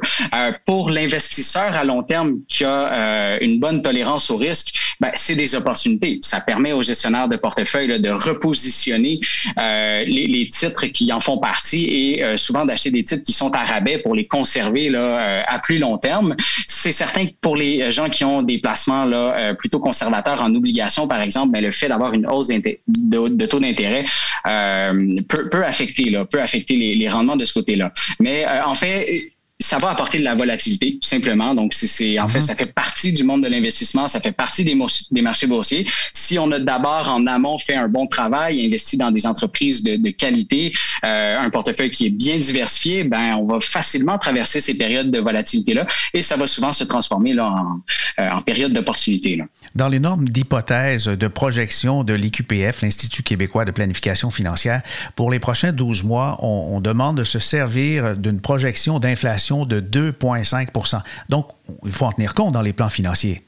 pour 0.65 0.82
pour 0.83 0.91
l'investisseur 0.91 1.77
à 1.77 1.85
long 1.85 2.03
terme 2.03 2.39
qui 2.49 2.65
a 2.65 2.91
euh, 2.91 3.37
une 3.39 3.57
bonne 3.57 3.81
tolérance 3.81 4.29
au 4.29 4.35
risque, 4.35 4.75
ben, 4.99 5.11
c'est 5.15 5.33
des 5.33 5.55
opportunités. 5.55 6.19
Ça 6.21 6.41
permet 6.41 6.73
aux 6.73 6.83
gestionnaires 6.83 7.29
de 7.29 7.37
portefeuille 7.37 8.01
de 8.01 8.09
repositionner 8.09 9.21
euh, 9.57 10.03
les, 10.03 10.45
titres 10.51 10.87
qui 10.87 11.13
en 11.13 11.21
font 11.21 11.37
partie 11.37 11.85
et 11.85 12.21
euh, 12.21 12.35
souvent 12.35 12.65
d'acheter 12.65 12.91
des 12.91 13.05
titres 13.05 13.23
qui 13.23 13.31
sont 13.31 13.49
à 13.51 13.63
rabais 13.63 13.99
pour 13.99 14.13
les 14.13 14.27
conserver 14.27 14.93
à 14.93 15.57
plus 15.59 15.79
long 15.79 15.97
terme. 15.97 16.35
C'est 16.67 16.91
certain 16.91 17.27
que 17.27 17.33
pour 17.39 17.55
les 17.55 17.89
gens 17.89 18.09
qui 18.09 18.25
ont 18.25 18.41
des 18.41 18.57
placements 18.57 19.09
plutôt 19.57 19.79
conservateurs 19.79 20.41
en 20.43 20.53
obligation, 20.53 21.07
par 21.07 21.21
exemple, 21.21 21.53
ben, 21.53 21.63
le 21.63 21.71
fait 21.71 21.87
d'avoir 21.87 22.11
une 22.11 22.27
hausse 22.27 22.49
de, 22.49 23.45
taux 23.45 23.59
d'intérêt 23.61 24.03
peut, 24.43 25.63
affecter, 25.63 26.11
peut 26.29 26.41
affecter 26.41 26.75
les, 26.75 26.95
les 26.95 27.07
rendements 27.07 27.37
de 27.37 27.45
ce 27.45 27.53
côté-là. 27.53 27.93
Mais 28.19 28.45
en 28.65 28.75
fait, 28.75 29.29
ça 29.63 29.77
va 29.77 29.91
apporter 29.91 30.19
de 30.19 30.23
la 30.25 30.35
volatilité, 30.35 30.97
tout 31.01 31.07
simplement. 31.07 31.55
Donc, 31.55 31.73
c'est, 31.73 32.19
en 32.19 32.27
fait, 32.27 32.39
mhm. 32.39 32.45
ça 32.45 32.55
fait 32.55 32.73
partie 32.73 33.13
du 33.13 33.23
monde 33.23 33.43
de 33.43 33.47
l'investissement, 33.47 34.09
ça 34.09 34.19
fait 34.19 34.33
partie 34.33 34.65
des, 34.65 34.77
des 35.11 35.21
marchés 35.21 35.47
boursiers. 35.47 35.87
Si 36.11 36.37
on 36.37 36.51
a 36.51 36.59
d'abord 36.59 37.07
en 37.09 37.25
amont 37.27 37.57
fait 37.57 37.75
un 37.75 37.87
bon 37.87 38.05
travail, 38.05 38.65
investi 38.65 38.97
dans 38.97 39.09
des 39.09 39.25
entreprises 39.25 39.81
de, 39.81 39.95
de 39.95 40.09
qualité, 40.09 40.73
euh, 41.05 41.39
un 41.39 41.49
portefeuille 41.49 41.91
qui 41.91 42.07
est 42.07 42.09
bien 42.09 42.37
diversifié, 42.37 43.05
ben, 43.05 43.35
on 43.35 43.45
va 43.45 43.59
facilement 43.61 44.17
traverser 44.17 44.59
ces 44.59 44.73
périodes 44.73 45.11
de 45.11 45.19
volatilité-là 45.19 45.87
et 46.13 46.21
ça 46.21 46.35
va 46.35 46.45
souvent 46.45 46.73
se 46.73 46.83
transformer 46.83 47.33
là, 47.33 47.49
en, 47.49 48.21
euh, 48.21 48.29
en 48.31 48.41
période 48.41 48.73
d'opportunité. 48.73 49.41
Dans 49.75 49.87
les 49.87 49.99
normes 49.99 50.25
d'hypothèse 50.25 51.05
de 51.05 51.27
projection 51.27 52.03
de 52.03 52.13
l'IQPF, 52.13 52.81
l'Institut 52.81 53.23
québécois 53.23 53.63
de 53.63 53.71
planification 53.71 54.29
financière, 54.29 54.81
pour 55.15 55.31
les 55.31 55.39
prochains 55.39 55.71
12 55.71 56.03
mois, 56.03 56.37
on, 56.41 56.75
on 56.75 56.81
demande 56.81 57.17
de 57.17 57.23
se 57.23 57.39
servir 57.39 58.17
d'une 58.17 58.41
projection 58.41 58.99
d'inflation 58.99 59.52
de 59.65 59.79
2,5% 59.79 61.01
Donc, 61.29 61.49
il 61.85 61.91
faut 61.91 62.05
en 62.05 62.11
tenir 62.11 62.33
compte 62.33 62.53
dans 62.53 62.61
les 62.61 62.73
plans 62.73 62.89
financiers. 62.89 63.43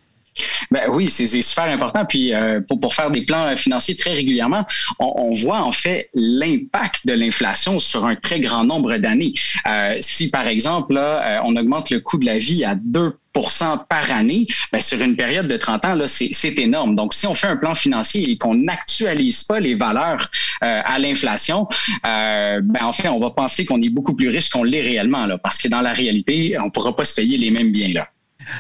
Ben 0.71 0.89
oui, 0.89 1.09
c'est 1.09 1.41
super 1.41 1.65
important. 1.65 2.05
Puis 2.05 2.33
euh, 2.33 2.59
pour, 2.61 2.79
pour, 2.79 2.93
faire 2.93 3.11
des 3.11 3.21
plans 3.21 3.55
financiers 3.55 3.95
très 3.95 4.13
régulièrement, 4.13 4.65
on, 4.99 5.13
on 5.15 5.33
voit 5.33 5.61
en 5.61 5.71
fait 5.71 6.09
l'impact 6.13 7.05
de 7.05 7.13
l'inflation 7.13 7.79
sur 7.79 8.05
un 8.05 8.15
très 8.15 8.39
grand 8.39 8.63
nombre 8.63 8.97
d'années. 8.97 9.33
Euh, 9.67 9.97
si 10.01 10.29
par 10.29 10.47
exemple 10.47 10.93
là, 10.93 11.23
euh, 11.23 11.39
on 11.43 11.55
augmente 11.55 11.89
le 11.89 11.99
coût 11.99 12.17
de 12.17 12.25
la 12.25 12.37
vie 12.37 12.63
à 12.63 12.75
2% 12.75 13.13
par 13.87 14.11
année, 14.11 14.47
ben, 14.71 14.81
sur 14.81 15.01
une 15.01 15.15
période 15.15 15.47
de 15.47 15.57
30 15.57 15.85
ans, 15.85 15.97
c'est, 16.07 16.59
énorme. 16.59 16.95
Donc, 16.95 17.13
si 17.13 17.27
on 17.27 17.35
fait 17.35 17.47
un 17.47 17.57
plan 17.57 17.75
financier 17.75 18.29
et 18.29 18.37
qu'on 18.37 18.55
n'actualise 18.55 19.43
pas 19.43 19.59
les 19.59 19.75
valeurs 19.75 20.29
euh, 20.63 20.81
à 20.85 20.99
l'inflation, 20.99 21.67
euh, 22.05 22.61
ben, 22.63 22.83
en 22.83 22.93
fait, 22.93 23.09
on 23.09 23.19
va 23.19 23.31
penser 23.31 23.65
qu'on 23.65 23.81
est 23.81 23.89
beaucoup 23.89 24.15
plus 24.15 24.29
riche 24.29 24.49
qu'on 24.49 24.63
l'est 24.63 24.81
réellement, 24.81 25.25
là, 25.25 25.37
parce 25.37 25.57
que 25.57 25.67
dans 25.67 25.81
la 25.81 25.93
réalité, 25.93 26.55
on 26.59 26.65
ne 26.65 26.71
pourra 26.71 26.95
pas 26.95 27.05
se 27.05 27.13
payer 27.13 27.37
les 27.37 27.51
mêmes 27.51 27.71
biens. 27.71 27.93
Là. 27.93 28.07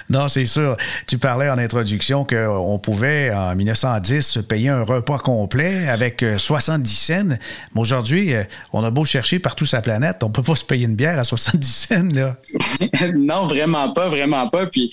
Non, 0.09 0.27
c'est 0.27 0.45
sûr. 0.45 0.77
Tu 1.07 1.17
parlais 1.17 1.49
en 1.49 1.57
introduction 1.57 2.25
qu'on 2.25 2.79
pouvait, 2.79 3.31
en 3.33 3.55
1910, 3.55 4.21
se 4.21 4.39
payer 4.39 4.69
un 4.69 4.83
repas 4.83 5.19
complet 5.19 5.87
avec 5.87 6.23
70 6.37 7.11
euh, 7.11 7.15
cents. 7.15 7.37
Mais 7.73 7.81
aujourd'hui, 7.81 8.33
euh, 8.33 8.43
on 8.73 8.83
a 8.83 8.91
beau 8.91 9.05
chercher 9.05 9.39
partout 9.39 9.65
la 9.73 9.81
planète, 9.81 10.17
on 10.23 10.27
ne 10.27 10.31
peut 10.31 10.43
pas 10.43 10.55
se 10.55 10.63
payer 10.63 10.85
une 10.85 10.95
bière 10.95 11.19
à 11.19 11.23
70 11.23 11.67
cents. 11.67 11.95
Non, 13.15 13.47
vraiment 13.47 13.91
pas, 13.91 14.07
vraiment 14.07 14.47
pas. 14.47 14.67
Puis 14.67 14.91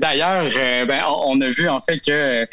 d'ailleurs, 0.00 0.46
euh, 0.56 0.84
ben, 0.84 1.02
on 1.24 1.40
a 1.40 1.48
vu 1.48 1.68
en 1.68 1.80
fait 1.80 2.00
que 2.00 2.46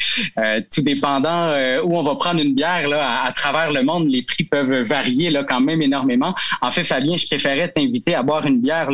tout 0.74 0.82
dépendant 0.82 1.52
où 1.84 1.96
on 1.96 2.02
va 2.02 2.14
prendre 2.14 2.40
une 2.40 2.54
bière 2.54 2.88
à, 2.92 3.32
travers 3.32 3.72
le 3.72 3.82
monde, 3.82 4.08
les 4.08 4.22
prix 4.22 4.44
peuvent 4.44 4.82
varier 4.82 5.30
là, 5.30 5.44
quand 5.44 5.60
même 5.60 5.82
énormément. 5.82 6.34
En 6.60 6.70
fait, 6.70 6.84
Fabien, 6.84 7.16
je 7.16 7.26
préférais 7.26 7.70
t'inviter 7.70 8.14
à 8.14 8.22
boire 8.22 8.46
une 8.46 8.60
bière 8.60 8.88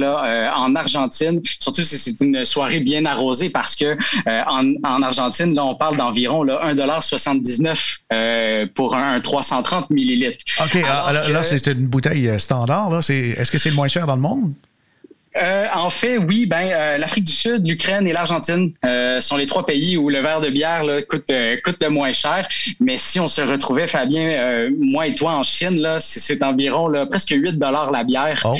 en 0.57 0.75
Argentine, 0.75 1.41
surtout 1.61 1.83
si 1.83 1.99
c'est 1.99 2.21
une 2.21 2.45
soirée 2.51 2.81
bien 2.81 3.07
arrosée 3.07 3.51
parce 3.51 3.75
que 3.75 3.97
euh, 4.27 4.41
en, 4.47 5.03
Argentine, 5.03 5.55
là, 5.55 5.65
on 5.65 5.75
parle 5.75 5.97
d'environ 5.97 6.45
1,79 6.45 7.99
euh, 8.13 8.67
pour 8.75 8.97
un, 8.97 9.21
330 9.21 9.91
millilitres. 9.91 10.45
OK, 10.63 10.83
ah, 10.87 11.13
là, 11.13 11.43
c'est 11.43 11.67
une 11.69 11.87
bouteille 11.87 12.39
standard. 12.39 12.99
Est-ce 12.99 13.51
que 13.51 13.59
c'est 13.59 13.71
le 13.71 13.77
moins 13.77 13.89
cher 13.89 14.07
dans 14.07 14.17
le 14.17 14.23
monde? 14.23 14.53
Euh, 15.37 15.67
en 15.73 15.91
fait, 15.91 16.19
oui. 16.19 16.47
Ben, 16.47 16.71
euh, 16.73 16.99
l'Afrique 16.99 17.25
du 17.25 17.33
Sud, 17.33 17.67
l'Ukraine 17.67 18.07
et 18.09 18.13
l'Argentine 18.13 18.73
euh, 18.85 19.21
sont 19.21 19.37
les 19.37 19.47
trois 19.47 19.65
pays 19.65 19.97
où 19.97 20.09
le 20.09 20.21
verre 20.21 20.41
de 20.41 20.49
bière 20.49 20.85
là, 20.85 21.03
coûte 21.03 21.31
coûte 21.65 21.77
le 21.81 21.89
moins 21.89 22.13
cher. 22.13 22.49
Mais 22.81 22.97
si 22.97 23.21
on 23.21 23.29
se 23.29 23.41
retrouvait, 23.41 23.87
Fabien, 23.87 24.69
moi 24.79 25.07
et 25.07 25.15
toi 25.15 25.35
en 25.35 25.43
Chine, 25.43 25.81
là, 25.81 25.99
c'est 26.01 26.43
environ 26.43 26.89
là, 26.89 27.07
presque 27.07 27.31
8 27.31 27.59
dollars 27.59 27.91
la 27.91 28.05
bière. 28.05 28.45
Oh. 28.45 28.57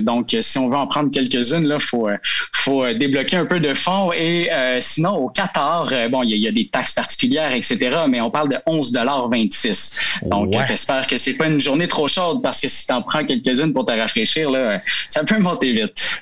donc, 0.00 0.36
si 0.40 0.58
on 0.58 0.68
veut 0.68 0.76
en 0.76 0.86
prendre 0.86 1.10
quelques-unes, 1.10 1.66
là, 1.66 1.78
faut 1.78 2.08
faut 2.52 2.92
débloquer 2.92 3.36
un 3.36 3.46
peu 3.46 3.60
de 3.60 3.74
fonds. 3.74 4.12
Et 4.12 4.48
sinon, 4.80 5.16
au 5.16 5.28
Qatar, 5.28 5.92
bon, 6.10 6.22
il 6.22 6.36
y, 6.36 6.48
a 6.48 6.52
des 6.52 6.68
taxes 6.68 6.92
particulières, 6.92 7.52
etc. 7.52 7.78
Mais 8.08 8.20
on 8.20 8.30
parle 8.30 8.50
de 8.50 8.58
11 8.66 8.92
dollars 8.92 9.28
26. 9.28 10.20
Donc, 10.26 10.54
j'espère 10.68 11.06
que 11.06 11.16
c'est 11.16 11.34
pas 11.34 11.46
une 11.46 11.60
journée 11.60 11.88
trop 11.88 12.08
chaude 12.08 12.42
parce 12.42 12.60
que 12.60 12.68
si 12.68 12.86
tu 12.86 12.92
en 12.92 13.02
prends 13.02 13.24
quelques-unes 13.24 13.72
pour 13.72 13.84
te 13.84 13.92
rafraîchir, 13.92 14.50
là, 14.50 14.80
ça 15.08 15.24
peut 15.24 15.38
monter 15.38 15.63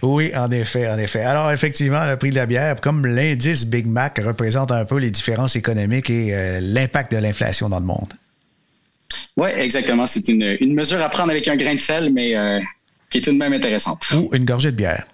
oui, 0.03 0.33
en 0.35 0.51
effet, 0.51 0.89
en 0.89 0.99
effet. 0.99 1.21
Alors, 1.21 1.51
effectivement, 1.53 2.05
le 2.07 2.17
prix 2.17 2.31
de 2.31 2.37
la 2.37 2.47
bière, 2.47 2.81
comme 2.81 3.07
l'indice 3.07 3.65
Big 3.65 3.87
Mac, 3.87 4.21
représente 4.25 4.73
un 4.73 4.85
peu 4.85 4.99
les 4.99 5.11
différences 5.11 5.57
économiques 5.57 6.11
et 6.11 6.35
euh, 6.35 6.61
l'impact 6.61 7.13
de 7.13 7.19
l'inflation 7.19 7.69
dans 7.69 7.81
le 7.81 7.87
monde. 7.87 8.13
Oui, 9.37 9.51
exactement. 9.55 10.07
C'est 10.07 10.29
une, 10.29 10.75
mesure 10.75 11.01
à 11.03 11.09
prendre 11.09 11.31
avec 11.31 11.49
un 11.49 11.57
grain 11.57 11.75
de 11.75 11.81
sel, 11.81 12.13
mais 12.13 12.37
euh, 12.37 12.61
qui 13.11 13.19
est 13.19 13.23
tout 13.23 13.33
de 13.33 13.39
même 13.39 13.53
intéressante. 13.53 14.11
Ou 14.15 14.31
une 14.33 14.45
gorgée 14.45 14.71
de 14.71 14.77
bière. 14.77 15.07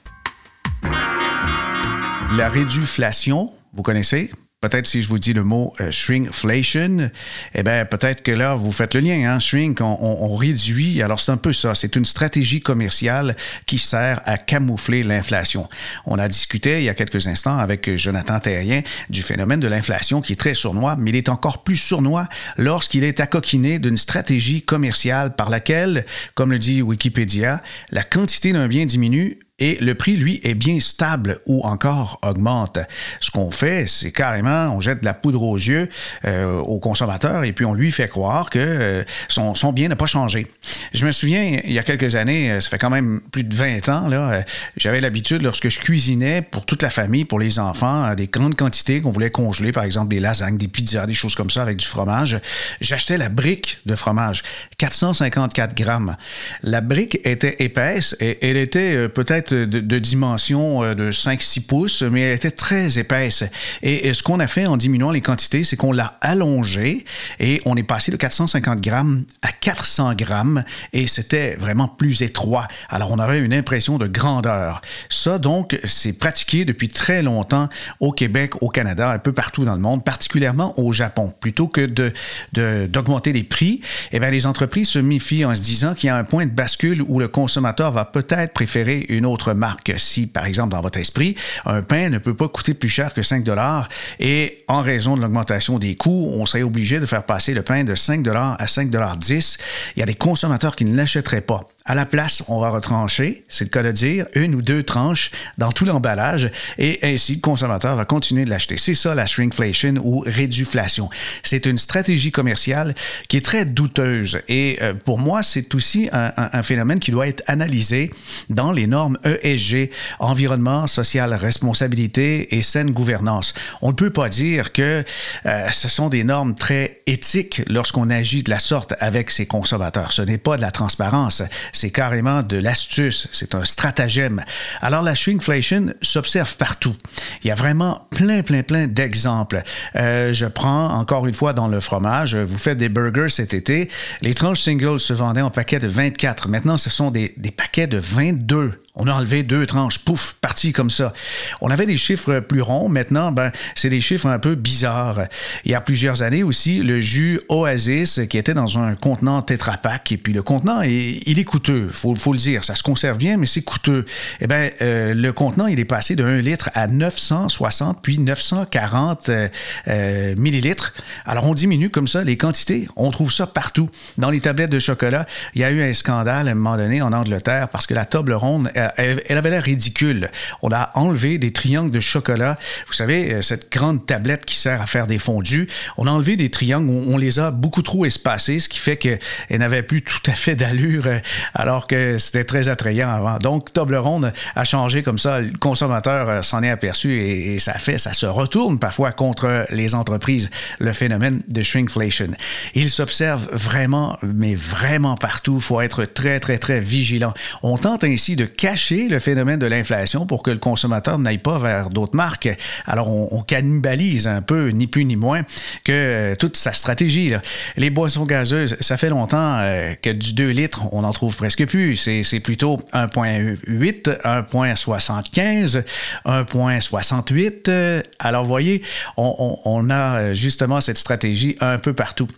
La 2.36 2.48
réduflation, 2.48 3.52
vous 3.72 3.82
connaissez? 3.82 4.30
Peut-être 4.60 4.86
si 4.86 5.02
je 5.02 5.08
vous 5.08 5.20
dis 5.20 5.34
le 5.34 5.44
mot 5.44 5.72
euh, 5.80 5.92
shrinkflation, 5.92 7.12
eh 7.54 7.62
bien, 7.62 7.84
peut-être 7.84 8.24
que 8.24 8.32
là, 8.32 8.56
vous 8.56 8.72
faites 8.72 8.94
le 8.94 9.00
lien. 9.00 9.30
Hein? 9.30 9.38
Shrink, 9.38 9.80
on, 9.80 10.34
réduit. 10.34 11.00
Alors, 11.00 11.20
c'est 11.20 11.30
un 11.30 11.36
peu 11.36 11.52
ça. 11.52 11.76
C'est 11.76 11.94
une 11.94 12.04
stratégie 12.04 12.60
commerciale 12.60 13.36
qui 13.66 13.78
sert 13.78 14.20
à 14.24 14.36
camoufler 14.36 15.04
l'inflation. 15.04 15.68
On 16.06 16.18
a 16.18 16.26
discuté 16.26 16.78
il 16.78 16.84
y 16.86 16.88
a 16.88 16.94
quelques 16.94 17.28
instants 17.28 17.56
avec 17.56 17.94
Jonathan 17.96 18.40
Terrien 18.40 18.82
du 19.08 19.22
phénomène 19.22 19.60
de 19.60 19.68
l'inflation 19.68 20.20
qui 20.22 20.32
est 20.32 20.36
très 20.36 20.54
sournois, 20.54 20.96
mais 20.98 21.10
il 21.10 21.16
est 21.16 21.28
encore 21.28 21.62
plus 21.62 21.76
sournois 21.76 22.26
lorsqu'il 22.56 23.04
est 23.04 23.20
accoquiné 23.20 23.78
d'une 23.78 23.96
stratégie 23.96 24.62
commerciale 24.62 25.36
par 25.36 25.50
laquelle, 25.50 26.04
comme 26.34 26.50
le 26.50 26.58
dit 26.58 26.82
Wikipédia, 26.82 27.62
la 27.90 28.02
quantité 28.02 28.52
d'un 28.52 28.66
bien 28.66 28.86
diminue 28.86 29.38
et 29.60 29.76
le 29.80 29.94
prix, 29.94 30.16
lui, 30.16 30.40
est 30.44 30.54
bien 30.54 30.78
stable 30.78 31.40
ou 31.46 31.62
encore 31.64 32.20
augmente. 32.22 32.78
Ce 33.20 33.30
qu'on 33.30 33.50
fait, 33.50 33.88
c'est 33.88 34.12
carrément, 34.12 34.74
on 34.76 34.80
jette 34.80 35.00
de 35.00 35.04
la 35.04 35.14
poudre 35.14 35.42
aux 35.42 35.56
yeux 35.56 35.88
euh, 36.24 36.58
au 36.58 36.78
consommateur 36.78 37.42
et 37.42 37.52
puis 37.52 37.64
on 37.64 37.74
lui 37.74 37.90
fait 37.90 38.06
croire 38.06 38.50
que 38.50 38.58
euh, 38.60 39.02
son, 39.28 39.56
son, 39.56 39.72
bien 39.72 39.88
n'a 39.88 39.96
pas 39.96 40.06
changé. 40.06 40.46
Je 40.94 41.04
me 41.04 41.10
souviens, 41.10 41.60
il 41.64 41.72
y 41.72 41.78
a 41.78 41.82
quelques 41.82 42.14
années, 42.14 42.52
euh, 42.52 42.60
ça 42.60 42.70
fait 42.70 42.78
quand 42.78 42.90
même 42.90 43.20
plus 43.32 43.42
de 43.42 43.54
20 43.54 43.88
ans, 43.88 44.06
là, 44.06 44.44
j'avais 44.76 45.00
l'habitude, 45.00 45.42
lorsque 45.42 45.68
je 45.68 45.80
cuisinais 45.80 46.42
pour 46.42 46.64
toute 46.64 46.82
la 46.82 46.90
famille, 46.90 47.24
pour 47.24 47.40
les 47.40 47.58
enfants, 47.58 48.14
des 48.14 48.28
grandes 48.28 48.54
quantités 48.54 49.00
qu'on 49.00 49.10
voulait 49.10 49.30
congeler, 49.30 49.72
par 49.72 49.82
exemple 49.82 50.08
des 50.08 50.20
lasagnes, 50.20 50.56
des 50.56 50.68
pizzas, 50.68 51.06
des 51.06 51.14
choses 51.14 51.34
comme 51.34 51.50
ça 51.50 51.62
avec 51.62 51.78
du 51.78 51.86
fromage, 51.86 52.38
j'achetais 52.80 53.18
la 53.18 53.28
brique 53.28 53.78
de 53.86 53.96
fromage, 53.96 54.42
454 54.78 55.74
grammes. 55.74 56.16
La 56.62 56.80
brique 56.80 57.18
était 57.24 57.56
épaisse 57.58 58.16
et 58.20 58.38
elle 58.48 58.56
était 58.56 59.08
peut-être 59.08 59.47
de, 59.54 59.98
dimension 59.98 60.82
euh, 60.82 60.94
de 60.94 61.10
5-6 61.10 61.66
pouces, 61.66 62.02
mais 62.02 62.22
elle 62.22 62.36
était 62.36 62.50
très 62.50 62.98
épaisse. 62.98 63.44
Et, 63.82 64.12
ce 64.12 64.22
qu'on 64.22 64.40
a 64.40 64.46
fait 64.46 64.66
en 64.66 64.76
diminuant 64.76 65.10
les 65.10 65.20
quantités, 65.20 65.64
c'est 65.64 65.76
qu'on 65.76 65.92
l'a 65.92 66.18
allongée 66.20 67.04
et 67.40 67.60
on 67.64 67.76
est 67.76 67.82
passé 67.82 68.10
de 68.10 68.16
450 68.16 68.80
grammes 68.80 69.24
à 69.42 69.52
400 69.52 70.14
grammes 70.14 70.64
et 70.92 71.06
c'était 71.06 71.56
vraiment 71.56 71.88
plus 71.88 72.22
étroit. 72.22 72.68
Alors 72.88 73.12
on 73.12 73.18
avait 73.18 73.40
une 73.40 73.52
impression 73.52 73.98
de 73.98 74.06
grandeur. 74.06 74.80
Ça, 75.08 75.38
donc, 75.38 75.78
c'est 75.84 76.18
pratiqué 76.18 76.64
depuis 76.64 76.88
très 76.88 77.22
longtemps 77.22 77.68
au 78.00 78.12
Québec, 78.12 78.62
au 78.62 78.68
Canada, 78.68 79.10
un 79.10 79.18
peu 79.18 79.32
partout 79.32 79.64
dans 79.64 79.74
le 79.74 79.80
monde, 79.80 80.04
particulièrement 80.04 80.78
au 80.78 80.92
Japon. 80.92 81.32
Plutôt 81.40 81.68
que 81.68 81.82
de, 81.86 82.12
d'augmenter 82.52 83.32
les 83.32 83.44
prix, 83.44 83.80
eh 84.12 84.20
bien, 84.20 84.30
les 84.30 84.46
entreprises 84.46 84.88
se 84.88 84.98
méfient 84.98 85.44
en 85.44 85.54
se 85.54 85.62
disant 85.62 85.94
qu'il 85.94 86.08
y 86.08 86.10
a 86.10 86.16
un 86.16 86.24
point 86.24 86.46
de 86.46 86.50
bascule 86.50 87.02
où 87.06 87.20
le 87.20 87.28
consommateur 87.28 87.92
va 87.92 88.04
peut-être 88.04 88.52
préférer 88.52 89.06
une 89.08 89.26
autre 89.26 89.37
marque. 89.46 89.92
Si, 89.96 90.26
par 90.26 90.46
exemple, 90.46 90.72
dans 90.72 90.80
votre 90.80 90.98
esprit, 90.98 91.34
un 91.64 91.82
pain 91.82 92.08
ne 92.10 92.18
peut 92.18 92.34
pas 92.34 92.48
coûter 92.48 92.74
plus 92.74 92.88
cher 92.88 93.14
que 93.14 93.22
5 93.22 93.44
dollars 93.44 93.88
et 94.20 94.64
en 94.68 94.80
raison 94.80 95.16
de 95.16 95.22
l'augmentation 95.22 95.78
des 95.78 95.96
coûts, 95.96 96.30
on 96.34 96.46
serait 96.46 96.62
obligé 96.62 97.00
de 97.00 97.06
faire 97.06 97.24
passer 97.24 97.54
le 97.54 97.62
pain 97.62 97.84
de 97.84 97.94
5 97.94 98.22
dollars 98.22 98.56
à 98.58 98.66
5 98.66 98.90
dollars 98.90 99.16
10, 99.16 99.58
il 99.96 100.00
y 100.00 100.02
a 100.02 100.06
des 100.06 100.14
consommateurs 100.14 100.76
qui 100.76 100.84
ne 100.84 100.96
l'achèteraient 100.96 101.40
pas. 101.40 101.66
À 101.88 101.94
la 101.94 102.04
place, 102.04 102.42
on 102.48 102.60
va 102.60 102.68
retrancher, 102.68 103.44
c'est 103.48 103.64
le 103.64 103.70
cas 103.70 103.82
de 103.82 103.90
dire, 103.90 104.26
une 104.34 104.54
ou 104.54 104.60
deux 104.60 104.82
tranches 104.82 105.30
dans 105.56 105.72
tout 105.72 105.86
l'emballage 105.86 106.50
et 106.76 106.98
ainsi 107.02 107.36
le 107.36 107.40
consommateur 107.40 107.96
va 107.96 108.04
continuer 108.04 108.44
de 108.44 108.50
l'acheter. 108.50 108.76
C'est 108.76 108.94
ça 108.94 109.14
la 109.14 109.24
shrinkflation 109.24 109.94
ou 110.04 110.22
réduflation. 110.26 111.08
C'est 111.42 111.64
une 111.64 111.78
stratégie 111.78 112.30
commerciale 112.30 112.94
qui 113.28 113.38
est 113.38 113.44
très 113.44 113.64
douteuse 113.64 114.40
et 114.48 114.78
euh, 114.82 114.92
pour 114.92 115.18
moi, 115.18 115.42
c'est 115.42 115.74
aussi 115.74 116.10
un, 116.12 116.62
phénomène 116.62 116.98
qui 116.98 117.10
doit 117.10 117.26
être 117.26 117.42
analysé 117.46 118.10
dans 118.50 118.70
les 118.70 118.86
normes 118.86 119.16
ESG, 119.42 119.90
environnement, 120.18 120.86
social, 120.86 121.34
responsabilité 121.34 122.56
et 122.56 122.62
saine 122.62 122.90
gouvernance. 122.90 123.54
On 123.82 123.88
ne 123.88 123.94
peut 123.94 124.10
pas 124.10 124.28
dire 124.28 124.72
que 124.72 125.04
euh, 125.46 125.70
ce 125.70 125.88
sont 125.88 126.08
des 126.08 126.24
normes 126.24 126.54
très 126.54 127.02
éthiques 127.06 127.62
lorsqu'on 127.68 128.10
agit 128.10 128.42
de 128.42 128.50
la 128.50 128.58
sorte 128.58 128.94
avec 128.98 129.30
ses 129.30 129.46
consommateurs. 129.46 130.12
Ce 130.12 130.22
n'est 130.22 130.38
pas 130.38 130.56
de 130.56 130.62
la 130.62 130.70
transparence 130.70 131.42
c'est 131.72 131.90
carrément 131.90 132.42
de 132.42 132.56
l'astuce, 132.56 133.28
c'est 133.32 133.54
un 133.54 133.64
stratagème. 133.64 134.44
Alors 134.80 135.02
la 135.02 135.14
shrinkflation 135.14 135.94
s'observe 136.02 136.56
partout. 136.56 136.96
Il 137.42 137.48
y 137.48 137.50
a 137.50 137.54
vraiment 137.54 138.06
plein, 138.10 138.42
plein, 138.42 138.62
plein 138.62 138.86
d'exemples. 138.86 139.62
Euh, 139.96 140.32
je 140.32 140.46
prends 140.46 140.94
encore 140.94 141.26
une 141.26 141.34
fois 141.34 141.52
dans 141.52 141.68
le 141.68 141.80
fromage, 141.80 142.34
vous 142.36 142.58
faites 142.58 142.78
des 142.78 142.88
burgers 142.88 143.28
cet 143.28 143.54
été, 143.54 143.88
les 144.22 144.34
tranches 144.34 144.62
singles 144.62 145.00
se 145.00 145.12
vendaient 145.12 145.42
en 145.42 145.50
paquets 145.50 145.78
de 145.78 145.88
24. 145.88 146.48
Maintenant, 146.48 146.76
ce 146.76 146.90
sont 146.90 147.10
des 147.10 147.30
paquets 147.56 147.86
de 147.86 147.98
22. 147.98 148.82
On 148.98 149.06
a 149.06 149.12
enlevé 149.12 149.42
deux 149.42 149.64
tranches, 149.66 150.00
pouf, 150.00 150.36
parti 150.40 150.72
comme 150.72 150.90
ça. 150.90 151.12
On 151.60 151.70
avait 151.70 151.86
des 151.86 151.96
chiffres 151.96 152.40
plus 152.40 152.62
ronds. 152.62 152.88
Maintenant, 152.88 153.32
ben, 153.32 153.52
c'est 153.74 153.88
des 153.90 154.00
chiffres 154.00 154.26
un 154.26 154.38
peu 154.38 154.56
bizarres. 154.56 155.26
Il 155.64 155.70
y 155.70 155.74
a 155.74 155.80
plusieurs 155.80 156.22
années 156.22 156.42
aussi, 156.42 156.82
le 156.82 157.00
jus 157.00 157.40
Oasis 157.48 158.20
qui 158.28 158.38
était 158.38 158.54
dans 158.54 158.78
un 158.78 158.94
contenant 158.94 159.42
Tetra. 159.42 159.76
Et 160.10 160.16
puis 160.16 160.32
le 160.32 160.42
contenant, 160.42 160.82
il, 160.82 161.38
est 161.38 161.44
coûteux, 161.44 161.88
faut, 161.90 162.14
faut 162.16 162.32
le 162.32 162.38
dire. 162.38 162.64
Ça 162.64 162.74
se 162.74 162.82
conserve 162.82 163.18
bien, 163.18 163.36
mais 163.36 163.46
c'est 163.46 163.62
coûteux. 163.62 164.04
Eh 164.40 164.46
bien, 164.46 164.70
euh, 164.82 165.14
le 165.14 165.32
contenant, 165.32 165.66
il 165.66 165.78
est 165.78 165.84
passé 165.84 166.16
de 166.16 166.24
1 166.24 166.40
litre 166.40 166.70
à 166.74 166.86
960 166.86 168.00
puis 168.02 168.18
940 168.18 169.28
euh, 169.28 169.48
euh, 169.88 170.34
millilitres. 170.36 170.92
Alors, 171.24 171.46
on 171.46 171.54
diminue 171.54 171.90
comme 171.90 172.08
ça 172.08 172.24
les 172.24 172.36
quantités. 172.36 172.88
On 172.96 173.10
trouve 173.10 173.32
ça 173.32 173.46
partout. 173.46 173.88
Dans 174.16 174.30
les 174.30 174.40
tablettes 174.40 174.70
de 174.70 174.78
chocolat, 174.78 175.26
il 175.54 175.60
y 175.60 175.64
a 175.64 175.70
eu 175.70 175.82
un 175.82 175.92
scandale 175.92 176.48
à 176.48 176.50
un 176.50 176.54
moment 176.54 176.76
donné 176.76 177.00
en 177.02 177.12
Angleterre 177.12 177.68
parce 177.68 177.86
que 177.86 177.94
la 177.94 178.04
table 178.04 178.32
ronde 178.32 178.70
elle, 178.96 179.38
avait 179.38 179.50
l'air 179.50 179.62
ridicule. 179.62 180.30
On 180.62 180.72
a 180.72 180.90
enlevé 180.94 181.38
des 181.38 181.52
triangles 181.52 181.90
de 181.90 182.00
chocolat. 182.00 182.58
Vous 182.86 182.92
savez, 182.92 183.34
euh, 183.34 183.42
cette 183.42 183.70
grande 183.70 184.06
tablette 184.06 184.44
qui 184.44 184.56
sert 184.56 184.80
à 184.80 184.86
faire 184.86 185.06
des 185.06 185.18
fondus. 185.18 185.68
On 185.96 186.06
a 186.06 186.10
enlevé 186.10 186.36
des 186.36 186.48
triangles, 186.48 186.90
on, 186.90 187.16
les 187.18 187.38
a 187.38 187.50
beaucoup 187.50 187.82
trop 187.82 188.04
espacés, 188.04 188.58
ce 188.58 188.68
qui 188.68 188.78
fait 188.78 188.96
qu'elle 188.96 189.18
n'avait 189.50 189.82
plus 189.82 190.02
tout 190.02 190.20
à 190.26 190.32
fait 190.32 190.56
d'allure, 190.56 191.06
euh, 191.06 191.18
alors 191.54 191.86
que 191.86 192.18
c'était 192.18 192.44
très 192.44 192.68
attrayant 192.68 193.10
avant. 193.10 193.38
Donc, 193.38 193.72
Toblerone 193.72 194.32
a 194.54 194.64
changé 194.64 195.02
comme 195.02 195.18
ça. 195.18 195.40
Le 195.40 195.56
consommateur 195.58 196.44
s'en 196.44 196.62
est 196.62 196.70
aperçu 196.70 197.20
et, 197.20 197.58
ça 197.58 197.74
fait, 197.74 197.98
ça 197.98 198.12
se 198.12 198.26
retourne 198.26 198.78
parfois 198.78 199.12
contre 199.12 199.66
les 199.70 199.94
entreprises, 199.94 200.50
le 200.78 200.92
phénomène 200.92 201.42
de 201.48 201.62
shrinkflation. 201.62 202.28
Il 202.74 202.90
s'observe 202.90 203.48
vraiment, 203.52 204.16
mais 204.22 204.54
vraiment 204.54 205.16
partout. 205.16 205.56
Il 205.56 205.62
faut 205.62 205.80
être 205.80 206.04
très, 206.04 206.40
très, 206.40 206.58
très 206.58 206.80
vigilant. 206.80 207.34
On 207.62 207.76
tente 207.76 208.04
ainsi 208.04 208.36
de 208.36 208.44
cacher 208.44 208.77
le 209.08 209.18
phénomène 209.18 209.58
de 209.58 209.66
l'inflation 209.66 210.26
pour 210.26 210.42
que 210.42 210.50
le 210.50 210.58
consommateur 210.58 211.18
n'aille 211.18 211.38
pas 211.38 211.58
vers 211.58 211.90
d'autres 211.90 212.16
marques. 212.16 212.48
Alors, 212.86 213.10
on, 213.10 213.42
cannibalise 213.42 214.26
un 214.26 214.42
peu, 214.42 214.68
ni 214.68 214.86
plus 214.86 215.04
ni 215.04 215.16
moins, 215.16 215.42
que 215.84 215.92
euh, 215.92 216.34
toute 216.34 216.56
sa 216.56 216.72
stratégie. 216.72 217.32
Les 217.76 217.90
boissons 217.90 218.26
gazeuses, 218.26 218.76
ça 218.80 218.96
fait 218.96 219.08
longtemps 219.08 219.58
euh, 219.60 219.94
que 220.00 220.10
du 220.10 220.32
2 220.34 220.50
litres, 220.50 220.82
on 220.92 221.02
n'en 221.02 221.12
trouve 221.12 221.36
presque 221.36 221.66
plus. 221.66 221.96
C'est 221.96 222.40
plutôt 222.40 222.78
1,8, 222.92 224.20
1,75, 224.22 225.82
1,68. 226.26 228.02
Alors, 228.18 228.44
voyez, 228.44 228.82
on, 229.16 229.58
on 229.64 229.90
a 229.90 230.34
justement 230.34 230.80
cette 230.80 230.98
stratégie 230.98 231.56
un 231.60 231.78
peu 231.78 231.92
partout. 231.92 232.28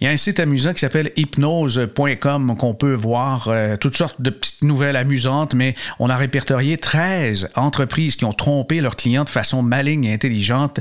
Il 0.00 0.06
y 0.06 0.08
a 0.08 0.10
un 0.10 0.16
site 0.16 0.40
amusant 0.40 0.72
qui 0.72 0.80
s'appelle 0.80 1.12
hypnose.com 1.16 2.56
qu'on 2.58 2.74
peut 2.74 2.94
voir 2.94 3.48
euh, 3.48 3.76
toutes 3.76 3.96
sortes 3.96 4.20
de 4.20 4.30
petites 4.30 4.62
nouvelles 4.62 4.96
amusantes, 4.96 5.54
mais 5.54 5.73
on 5.98 6.10
a 6.10 6.16
répertorié 6.16 6.76
13 6.76 7.50
entreprises 7.56 8.16
qui 8.16 8.24
ont 8.24 8.32
trompé 8.32 8.80
leurs 8.80 8.96
clients 8.96 9.24
de 9.24 9.28
façon 9.28 9.62
maligne 9.62 10.04
et 10.04 10.12
intelligente 10.12 10.80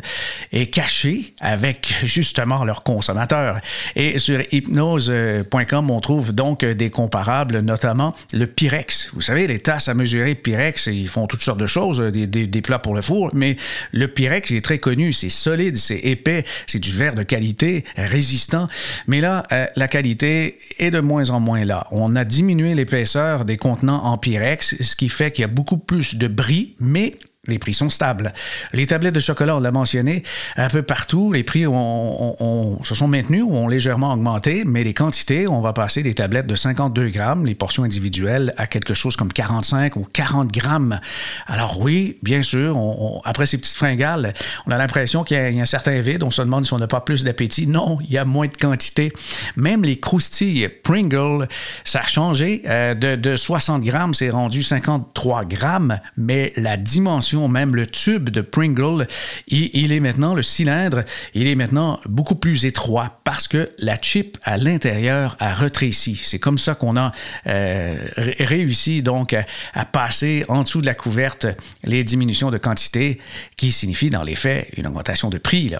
et 0.51 0.67
cachée 0.67 1.33
avec 1.39 1.93
justement 2.03 2.63
leurs 2.63 2.83
consommateurs. 2.83 3.59
Et 3.95 4.19
sur 4.19 4.41
hypnose.com, 4.51 5.91
on 5.91 5.99
trouve 5.99 6.33
donc 6.33 6.65
des 6.65 6.89
comparables, 6.89 7.59
notamment 7.59 8.15
le 8.33 8.47
Pyrex. 8.47 9.09
Vous 9.13 9.21
savez, 9.21 9.47
les 9.47 9.59
tasses 9.59 9.87
à 9.87 9.93
mesurer 9.93 10.35
Pyrex, 10.35 10.87
ils 10.87 11.07
font 11.07 11.27
toutes 11.27 11.41
sortes 11.41 11.59
de 11.59 11.67
choses, 11.67 11.99
des, 11.99 12.27
des 12.27 12.61
plats 12.61 12.79
pour 12.79 12.95
le 12.95 13.01
four, 13.01 13.29
mais 13.33 13.57
le 13.91 14.07
Pyrex 14.07 14.51
est 14.51 14.63
très 14.63 14.79
connu, 14.79 15.13
c'est 15.13 15.29
solide, 15.29 15.77
c'est 15.77 15.99
épais, 15.99 16.45
c'est 16.67 16.79
du 16.79 16.91
verre 16.91 17.15
de 17.15 17.23
qualité, 17.23 17.83
résistant. 17.95 18.67
Mais 19.07 19.21
là, 19.21 19.43
euh, 19.51 19.65
la 19.75 19.87
qualité 19.87 20.57
est 20.79 20.91
de 20.91 20.99
moins 20.99 21.29
en 21.29 21.39
moins 21.39 21.65
là. 21.65 21.87
On 21.91 22.15
a 22.15 22.25
diminué 22.25 22.73
l'épaisseur 22.73 23.45
des 23.45 23.57
contenants 23.57 24.03
en 24.03 24.17
Pyrex, 24.17 24.75
ce 24.83 24.95
qui 24.95 25.09
fait 25.09 25.31
qu'il 25.31 25.41
y 25.41 25.45
a 25.45 25.49
beaucoup 25.49 25.77
plus 25.77 26.15
de 26.15 26.27
bris, 26.27 26.75
mais 26.79 27.17
les 27.49 27.59
prix 27.59 27.73
sont 27.73 27.89
stables. 27.89 28.33
Les 28.71 28.85
tablettes 28.87 29.15
de 29.15 29.19
chocolat, 29.19 29.57
on 29.57 29.59
l'a 29.59 29.71
mentionné, 29.71 30.23
un 30.55 30.69
peu 30.69 30.81
partout, 30.81 31.33
les 31.33 31.43
prix 31.43 31.63
se 31.63 32.95
sont 32.95 33.07
maintenus 33.09 33.43
ou 33.43 33.53
ont 33.53 33.67
légèrement 33.67 34.13
augmenté, 34.13 34.63
mais 34.65 34.85
les 34.85 34.93
quantités, 34.93 35.45
on 35.45 35.59
va 35.59 35.73
passer 35.73 36.03
des 36.03 36.13
tablettes 36.13 36.47
de 36.47 36.55
52 36.55 37.09
grammes, 37.09 37.45
les 37.45 37.53
portions 37.53 37.83
individuelles, 37.83 38.53
à 38.55 38.65
quelque 38.65 38.93
chose 38.93 39.17
comme 39.17 39.33
45 39.33 39.97
ou 39.97 40.07
40 40.13 40.53
grammes. 40.53 41.01
Alors 41.45 41.81
oui, 41.81 42.17
bien 42.23 42.41
sûr, 42.41 42.79
après 43.25 43.45
ces 43.45 43.57
petites 43.57 43.75
fringales, 43.75 44.33
on 44.65 44.71
a 44.71 44.77
l'impression 44.77 45.25
qu'il 45.25 45.35
y, 45.35 45.59
a 45.59 45.61
un 45.61 45.65
certain 45.65 45.99
vide, 45.99 46.23
on 46.23 46.31
se 46.31 46.41
demande 46.41 46.63
si 46.63 46.71
on 46.71 46.79
n'a 46.79 46.87
pas 46.87 47.01
plus 47.01 47.25
d'appétit. 47.25 47.67
Non, 47.67 47.97
il 48.05 48.11
y 48.11 48.17
a 48.17 48.23
moins 48.23 48.47
de 48.47 48.55
quantité. 48.55 49.11
Même 49.57 49.83
les 49.83 49.99
croustilles 49.99 50.69
Pringle, 50.69 51.49
ça 51.83 51.99
a 51.99 52.07
changé. 52.07 52.61
Euh, 52.67 52.93
de, 52.93 53.17
de 53.17 53.35
60 53.35 53.83
grammes, 53.83 54.13
c'est 54.13 54.29
rendu 54.29 54.63
53 54.63 55.43
grammes, 55.43 55.99
mais 56.15 56.53
la 56.55 56.77
dimension 56.77 57.32
même 57.41 57.75
le 57.75 57.87
tube 57.87 58.29
de 58.29 58.41
Pringle, 58.41 59.07
il, 59.47 59.91
est 59.91 59.99
maintenant, 59.99 60.33
le 60.33 60.43
cylindre, 60.43 61.03
il 61.33 61.47
est 61.47 61.55
maintenant 61.55 61.99
beaucoup 62.05 62.35
plus 62.35 62.65
étroit 62.65 63.19
parce 63.23 63.47
que 63.47 63.71
la 63.79 63.95
chip 64.01 64.37
à 64.43 64.57
l'intérieur 64.57 65.35
a 65.39 65.53
rétréci. 65.53 66.19
C'est 66.23 66.39
comme 66.39 66.57
ça 66.57 66.75
qu'on 66.75 66.97
a 66.97 67.11
euh, 67.47 67.97
réussi 68.39 69.01
donc 69.01 69.33
à, 69.33 69.85
passer 69.85 70.45
en 70.47 70.63
dessous 70.63 70.81
de 70.81 70.85
la 70.85 70.95
couverte 70.95 71.47
les 71.83 72.03
diminutions 72.03 72.51
de 72.51 72.57
quantité 72.57 73.19
qui 73.57 73.71
signifient 73.71 74.09
dans 74.09 74.23
les 74.23 74.35
faits 74.35 74.69
une 74.77 74.87
augmentation 74.87 75.29
de 75.29 75.37
prix. 75.37 75.73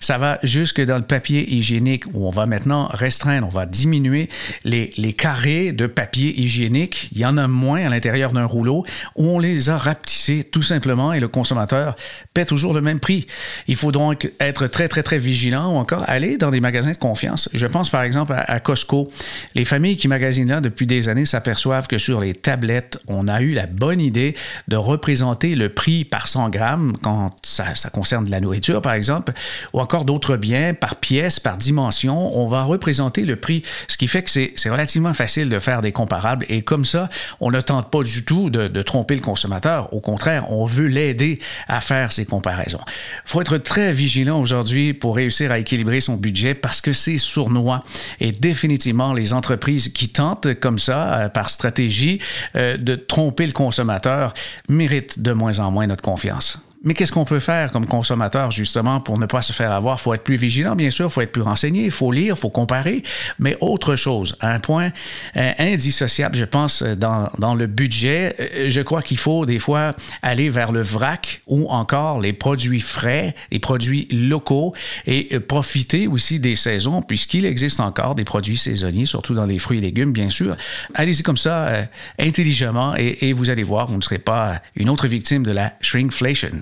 Ça 0.00 0.18
va 0.18 0.38
jusque 0.42 0.80
dans 0.80 0.96
le 0.96 1.04
papier 1.04 1.48
hygiénique 1.52 2.04
où 2.12 2.26
on 2.26 2.30
va 2.30 2.46
maintenant 2.46 2.88
restreindre, 2.92 3.46
on 3.46 3.50
va 3.50 3.66
diminuer 3.66 4.28
les, 4.64 4.90
les 4.96 5.12
carrés 5.12 5.72
de 5.72 5.86
papier 5.86 6.38
hygiénique. 6.40 7.10
Il 7.12 7.18
y 7.18 7.26
en 7.26 7.36
a 7.36 7.46
moins 7.46 7.84
à 7.84 7.88
l'intérieur 7.88 8.32
d'un 8.32 8.44
rouleau 8.44 8.84
où 9.16 9.28
on 9.28 9.38
les 9.38 9.70
a 9.70 9.78
rapetissés 9.78 10.44
tout 10.44 10.62
simplement 10.62 10.91
et 11.12 11.20
le 11.20 11.28
consommateur 11.28 11.96
paie 12.34 12.44
toujours 12.44 12.74
le 12.74 12.80
même 12.80 13.00
prix. 13.00 13.26
Il 13.66 13.76
faut 13.76 13.92
donc 13.92 14.30
être 14.40 14.66
très, 14.66 14.88
très, 14.88 15.02
très 15.02 15.18
vigilant 15.18 15.74
ou 15.74 15.76
encore 15.76 16.04
aller 16.06 16.36
dans 16.36 16.50
des 16.50 16.60
magasins 16.60 16.92
de 16.92 16.96
confiance. 16.96 17.48
Je 17.52 17.66
pense 17.66 17.88
par 17.88 18.02
exemple 18.02 18.34
à, 18.36 18.60
Costco. 18.60 19.10
Les 19.54 19.64
familles 19.64 19.96
qui 19.96 20.08
magasinent 20.08 20.48
là 20.48 20.60
depuis 20.60 20.86
des 20.86 21.08
années 21.08 21.24
s'aperçoivent 21.24 21.86
que 21.86 21.98
sur 21.98 22.20
les 22.20 22.34
tablettes, 22.34 23.00
on 23.08 23.28
a 23.28 23.40
eu 23.40 23.52
la 23.52 23.66
bonne 23.66 24.00
idée 24.00 24.34
de 24.68 24.76
représenter 24.76 25.54
le 25.54 25.68
prix 25.68 26.04
par 26.04 26.28
100 26.28 26.50
grammes 26.50 26.92
quand 27.02 27.30
ça, 27.42 27.72
concerne 27.92 28.24
de 28.24 28.30
la 28.30 28.40
nourriture, 28.40 28.80
par 28.82 28.94
exemple, 28.94 29.32
ou 29.72 29.80
encore 29.80 30.04
d'autres 30.04 30.36
biens 30.36 30.74
par 30.74 30.96
pièce, 30.96 31.40
par 31.40 31.56
dimension. 31.56 32.38
On 32.38 32.48
va 32.48 32.64
représenter 32.64 33.22
le 33.22 33.36
prix, 33.36 33.62
ce 33.88 33.96
qui 33.96 34.08
fait 34.08 34.22
que 34.22 34.30
c'est 34.30 34.70
relativement 34.70 35.14
facile 35.14 35.48
de 35.48 35.58
faire 35.58 35.82
des 35.82 35.92
comparables 35.92 36.46
et 36.48 36.62
comme 36.62 36.84
ça, 36.84 37.08
on 37.40 37.50
ne 37.50 37.60
tente 37.60 37.90
pas 37.90 38.02
du 38.02 38.24
tout 38.24 38.50
de, 38.50 38.68
de 38.68 38.82
tromper 38.82 39.14
le 39.14 39.20
consommateur. 39.20 39.92
Au 39.92 40.00
contraire, 40.00 40.50
on 40.50 40.66
veut 40.66 40.81
l'aider 40.86 41.38
à 41.68 41.80
faire 41.80 42.12
ces 42.12 42.24
comparaisons. 42.24 42.80
Il 42.86 43.30
faut 43.30 43.40
être 43.40 43.58
très 43.58 43.92
vigilant 43.92 44.40
aujourd'hui 44.40 44.94
pour 44.94 45.16
réussir 45.16 45.52
à 45.52 45.58
équilibrer 45.58 46.00
son 46.00 46.16
budget 46.16 46.54
parce 46.54 46.80
que 46.80 46.92
c'est 46.92 47.18
sournois. 47.18 47.84
Et 48.20 48.32
définitivement, 48.32 49.14
les 49.14 49.32
entreprises 49.32 49.88
qui 49.88 50.08
tentent 50.08 50.54
comme 50.54 50.78
ça, 50.78 51.14
euh, 51.14 51.28
par 51.28 51.48
stratégie, 51.48 52.20
euh, 52.56 52.76
de 52.76 52.94
tromper 52.94 53.46
le 53.46 53.52
consommateur, 53.52 54.34
méritent 54.68 55.20
de 55.20 55.32
moins 55.32 55.58
en 55.58 55.70
moins 55.70 55.86
notre 55.86 56.02
confiance. 56.02 56.58
Mais 56.84 56.94
qu'est-ce 56.94 57.12
qu'on 57.12 57.24
peut 57.24 57.38
faire 57.40 57.70
comme 57.70 57.86
consommateur, 57.86 58.50
justement, 58.50 59.00
pour 59.00 59.18
ne 59.18 59.26
pas 59.26 59.42
se 59.42 59.52
faire 59.52 59.70
avoir? 59.70 59.98
Il 59.98 60.02
faut 60.02 60.14
être 60.14 60.24
plus 60.24 60.36
vigilant, 60.36 60.74
bien 60.74 60.90
sûr, 60.90 61.06
il 61.06 61.10
faut 61.10 61.20
être 61.20 61.32
plus 61.32 61.42
renseigné, 61.42 61.84
il 61.84 61.90
faut 61.90 62.10
lire, 62.10 62.34
il 62.36 62.40
faut 62.40 62.50
comparer, 62.50 63.02
mais 63.38 63.56
autre 63.60 63.94
chose, 63.94 64.36
un 64.40 64.58
point 64.58 64.90
euh, 65.36 65.52
indissociable, 65.58 66.36
je 66.36 66.44
pense, 66.44 66.82
dans, 66.82 67.28
dans 67.38 67.54
le 67.54 67.66
budget, 67.66 68.34
euh, 68.40 68.68
je 68.68 68.80
crois 68.80 69.02
qu'il 69.02 69.16
faut 69.16 69.46
des 69.46 69.58
fois 69.58 69.94
aller 70.22 70.48
vers 70.48 70.72
le 70.72 70.82
vrac 70.82 71.42
ou 71.46 71.68
encore 71.68 72.20
les 72.20 72.32
produits 72.32 72.80
frais, 72.80 73.34
les 73.50 73.58
produits 73.58 74.08
locaux 74.10 74.74
et 75.06 75.28
euh, 75.32 75.40
profiter 75.40 76.08
aussi 76.08 76.40
des 76.40 76.56
saisons, 76.56 77.02
puisqu'il 77.02 77.44
existe 77.44 77.80
encore 77.80 78.14
des 78.14 78.24
produits 78.24 78.56
saisonniers, 78.56 79.04
surtout 79.04 79.34
dans 79.34 79.46
les 79.46 79.58
fruits 79.58 79.78
et 79.78 79.82
légumes, 79.82 80.12
bien 80.12 80.30
sûr. 80.30 80.56
Allez-y 80.94 81.22
comme 81.22 81.36
ça, 81.36 81.86
intelligemment, 82.18 82.96
et, 82.96 83.18
et 83.20 83.32
vous 83.32 83.50
allez 83.50 83.62
voir, 83.62 83.86
vous 83.86 83.96
ne 83.96 84.02
serez 84.02 84.18
pas 84.18 84.60
une 84.74 84.90
autre 84.90 85.06
victime 85.06 85.44
de 85.44 85.52
la 85.52 85.74
shrinkflation. 85.80 86.60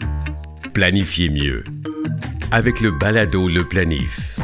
Planifiez 0.72 1.28
mieux 1.28 1.64
avec 2.52 2.80
le 2.80 2.90
balado 2.90 3.48
Le 3.48 3.62
Planif. 3.64 4.36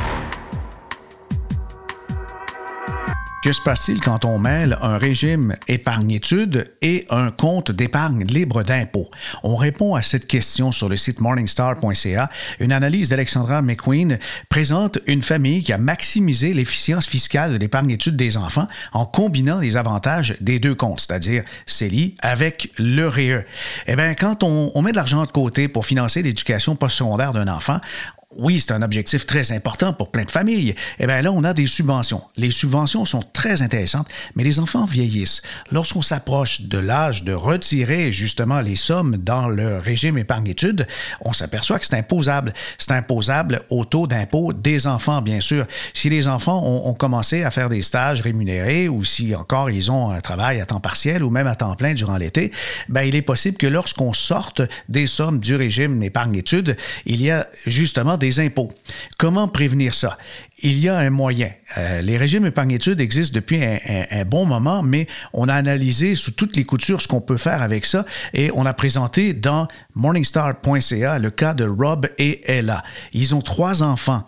Que 3.47 3.53
se 3.53 3.61
passe-t-il 3.61 4.01
quand 4.01 4.25
on 4.25 4.41
mêle 4.41 4.77
un 4.83 4.99
régime 4.99 5.55
épargne-études 5.69 6.73
et 6.83 7.05
un 7.11 7.31
compte 7.31 7.71
d'épargne 7.71 8.25
libre 8.25 8.65
d'impôt? 8.65 9.09
On 9.45 9.55
répond 9.55 9.95
à 9.95 10.03
cette 10.03 10.27
question 10.27 10.73
sur 10.73 10.89
le 10.89 10.97
site 10.97 11.21
morningstar.ca. 11.21 12.29
Une 12.59 12.73
analyse 12.73 13.11
d'Alexandra 13.11 13.63
McQueen 13.63 14.19
présente 14.49 14.99
une 15.07 15.23
famille 15.23 15.63
qui 15.63 15.73
a 15.73 15.79
maximisé 15.79 16.55
l'efficience 16.55 17.07
fiscale 17.07 17.53
de 17.53 17.57
l'épargne-études 17.59 18.17
des 18.17 18.37
enfants 18.37 18.67
en 18.93 19.07
combinant 19.07 19.61
les 19.61 19.77
avantages 19.77 20.37
des 20.41 20.59
deux 20.59 20.75
comptes, 20.75 21.03
c'est-à-dire 21.03 21.45
CELI 21.67 22.17
avec 22.23 22.73
le 22.79 23.07
REE. 23.07 23.47
Eh 23.87 23.95
bien, 23.95 24.15
quand 24.17 24.43
on, 24.43 24.73
on 24.75 24.83
met 24.83 24.91
de 24.91 24.97
l'argent 24.97 25.25
de 25.25 25.31
côté 25.31 25.69
pour 25.69 25.87
financer 25.87 26.21
l'éducation 26.21 26.75
postsecondaire 26.75 27.33
d'un 27.33 27.47
enfant, 27.47 27.79
oui, 28.39 28.61
c'est 28.61 28.73
un 28.73 28.83
objectif 28.83 29.27
très 29.27 29.53
important 29.53 29.93
pour 29.93 30.11
plein 30.11 30.25
de 30.25 30.31
familles. 30.31 30.75
Eh 30.99 31.07
bien 31.07 31.23
là, 31.23 31.33
on 31.33 31.45
a 31.45 31.53
des 31.53 31.67
subventions. 31.67 32.23
Les 32.37 32.51
subventions 32.51 33.05
sont 33.05 33.23
très 33.33 33.63
intéressantes, 33.63 34.09
mais 34.35 34.45
les 34.45 34.59
enfants 34.59 34.85
vieillissent. 34.85 35.43
Lorsqu'on 35.71 36.03
s'approche 36.03 36.63
de 36.63 36.79
l'âge 36.79 37.25
de 37.25 37.33
retirer 37.33 38.13
justement 38.13 38.61
les 38.61 38.77
sommes 38.77 39.17
dans 39.17 39.49
le 39.49 39.79
régime 39.79 40.19
épargne-études, 40.19 40.87
on 41.21 41.33
s'aperçoit 41.33 41.79
que 41.79 41.87
c'est 41.87 41.97
imposable. 41.97 42.53
C'est 42.79 42.93
imposable 42.93 43.63
au 43.71 43.85
taux 43.85 44.07
d'impôt 44.07 44.53
des 44.53 44.87
enfants, 44.87 45.23
bien 45.23 45.41
sûr. 45.41 45.67
Si 45.95 46.09
les 46.09 46.29
enfants 46.29 46.63
ont, 46.65 46.95
commencé 46.97 47.45
à 47.45 47.51
faire 47.51 47.69
des 47.69 47.83
stages 47.83 48.23
rémunérés 48.23 48.89
ou 48.89 49.05
si 49.05 49.35
encore 49.35 49.71
ils 49.71 49.91
ont 49.91 50.11
un 50.11 50.21
travail 50.21 50.63
à 50.63 50.67
temps 50.67 50.81
partiel 50.81 51.23
ou 51.23 51.29
même 51.29 51.47
à 51.47 51.55
temps 51.55 51.75
plein 51.75 51.93
durant 51.93 52.17
l'été, 52.17 52.53
ben 52.89 53.03
il 53.03 53.15
est 53.15 53.23
possible 53.23 53.59
que 53.59 53.67
lorsqu'on 53.67 54.15
sorte 54.15 54.63
des 54.89 55.07
sommes 55.07 55.41
du 55.41 55.55
régime 55.57 56.03
épargne-études, 56.03 56.77
il 57.05 57.23
y 57.23 57.31
a 57.31 57.47
justement 57.67 58.17
des 58.17 58.26
impôts. 58.39 58.73
Comment 59.19 59.49
prévenir 59.49 59.95
ça? 59.95 60.17
il 60.61 60.79
y 60.79 60.89
a 60.89 60.97
un 60.97 61.11
moyen. 61.11 61.51
Euh, 61.77 62.01
les 62.01 62.17
régimes 62.17 62.47
épargne-études 62.47 63.01
existent 63.01 63.35
depuis 63.35 63.63
un, 63.63 64.25
bon 64.25 64.47
moment, 64.47 64.83
mais 64.83 65.07
on 65.33 65.49
a 65.49 65.55
analysé 65.55 66.15
sous 66.15 66.31
toutes 66.33 66.57
les 66.57 66.65
coutures 66.65 67.01
ce 67.03 67.09
qu'on 67.09 67.21
peut 67.21 67.37
faire 67.37 67.63
avec 67.63 67.85
ça 67.85 68.07
et 68.33 68.51
on 68.55 68.65
a 68.65 68.73
présenté 68.73 69.35
dans 69.35 69.69
morningstar.ca 69.95 71.19
le 71.19 71.31
cas 71.31 71.55
de 71.55 71.65
Rob 71.65 72.09
et 72.19 72.41
Ella. 72.51 72.83
Ils 73.13 73.35
ont 73.35 73.43
trois 73.43 73.83
enfants 73.83 74.25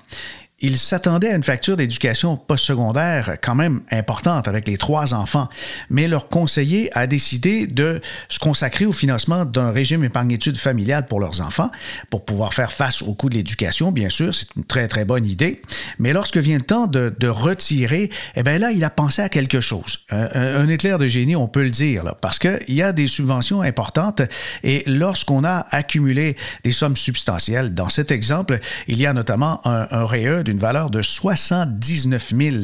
ils 0.60 0.76
s'attendaient 0.76 1.30
à 1.30 1.36
une 1.36 1.44
facture 1.44 1.76
d'éducation 1.76 2.36
postsecondaire 2.36 3.36
quand 3.40 3.54
même 3.54 3.82
importante 3.92 4.48
avec 4.48 4.66
les 4.66 4.76
trois 4.76 5.14
enfants, 5.14 5.48
mais 5.88 6.08
leur 6.08 6.28
conseiller 6.28 6.90
a 6.98 7.06
décidé 7.06 7.68
de 7.68 8.00
se 8.28 8.40
consacrer 8.40 8.84
au 8.84 8.92
financement 8.92 9.44
d'un 9.44 9.70
régime 9.70 10.02
épargne-études 10.02 10.56
familial 10.56 11.06
pour 11.06 11.20
leurs 11.20 11.42
enfants, 11.42 11.70
pour 12.10 12.24
pouvoir 12.24 12.54
faire 12.54 12.72
face 12.72 13.02
au 13.02 13.14
coût 13.14 13.28
de 13.28 13.36
l'éducation, 13.36 13.92
bien 13.92 14.08
sûr, 14.08 14.34
c'est 14.34 14.48
une 14.56 14.64
très 14.64 14.88
très 14.88 15.04
bonne 15.04 15.26
idée. 15.26 15.62
Mais 16.00 16.12
lorsque 16.12 16.38
vient 16.38 16.58
le 16.58 16.64
temps 16.64 16.86
de, 16.88 17.28
retirer, 17.28 18.10
eh 18.34 18.42
bien 18.42 18.58
là, 18.58 18.72
il 18.72 18.82
a 18.82 18.90
pensé 18.90 19.22
à 19.22 19.28
quelque 19.28 19.60
chose. 19.60 20.06
Un, 20.10 20.68
éclair 20.68 20.98
de 20.98 21.06
génie, 21.06 21.36
on 21.36 21.46
peut 21.46 21.62
le 21.62 21.70
dire, 21.70 22.14
parce 22.20 22.38
qu'il 22.38 22.74
y 22.74 22.82
a 22.82 22.92
des 22.92 23.06
subventions 23.06 23.60
importantes 23.60 24.22
et 24.64 24.82
lorsqu'on 24.86 25.44
a 25.44 25.66
accumulé 25.70 26.36
des 26.64 26.72
sommes 26.72 26.96
substantielles, 26.96 27.74
dans 27.74 27.88
cet 27.88 28.10
exemple, 28.10 28.58
il 28.88 28.98
y 28.98 29.06
a 29.06 29.12
notamment 29.12 29.60
un, 29.66 29.86
un 29.90 30.04
REE 30.04 30.47
d'une 30.48 30.58
valeur 30.58 30.88
de 30.88 31.02
79 31.02 32.32
000. 32.34 32.56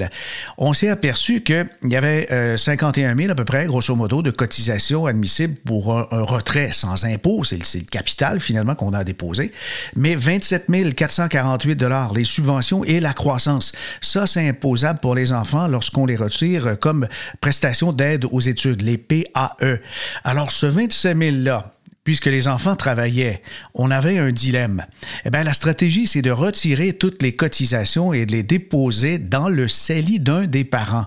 On 0.56 0.72
s'est 0.72 0.88
aperçu 0.88 1.42
qu'il 1.42 1.66
y 1.82 1.96
avait 1.96 2.56
51 2.56 3.12
euh, 3.12 3.16
000 3.16 3.30
à 3.30 3.34
peu 3.34 3.44
près, 3.44 3.66
grosso 3.66 3.94
modo, 3.94 4.22
de 4.22 4.30
cotisations 4.30 5.04
admissibles 5.04 5.54
pour 5.66 5.92
un, 5.92 6.06
retrait 6.10 6.70
sans 6.72 7.04
impôt. 7.04 7.44
C'est 7.44 7.58
le, 7.58 7.84
capital 7.84 8.40
finalement 8.40 8.74
qu'on 8.74 8.94
a 8.94 9.04
déposé. 9.04 9.52
Mais 9.96 10.14
27 10.14 10.66
448 10.96 11.84
les 12.14 12.24
subventions 12.24 12.84
et 12.84 13.00
la 13.00 13.12
croissance. 13.12 13.72
Ça, 14.00 14.26
c'est 14.26 14.48
imposable 14.48 15.00
pour 15.00 15.14
les 15.14 15.32
enfants 15.32 15.68
lorsqu'on 15.68 16.06
les 16.06 16.16
retire 16.16 16.78
comme 16.78 17.06
prestation 17.42 17.92
d'aide 17.92 18.24
aux 18.30 18.40
études, 18.40 18.80
les 18.80 18.96
PAE. 18.96 19.78
Alors, 20.24 20.50
ce 20.50 20.66
27 20.66 21.16
000-là, 21.18 21.73
puisque 22.04 22.26
les 22.26 22.48
enfants 22.48 22.76
travaillaient, 22.76 23.42
on 23.74 23.90
avait 23.90 24.18
un 24.18 24.30
dilemme. 24.30 24.84
Eh 25.24 25.30
bien, 25.30 25.42
la 25.42 25.52
stratégie, 25.52 26.06
c'est 26.06 26.22
de 26.22 26.30
retirer 26.30 26.92
toutes 26.92 27.22
les 27.22 27.34
cotisations 27.34 28.12
et 28.12 28.26
de 28.26 28.32
les 28.32 28.42
déposer 28.42 29.18
dans 29.18 29.48
le 29.48 29.68
CELI 29.68 30.20
d'un 30.20 30.44
des 30.44 30.64
parents. 30.64 31.06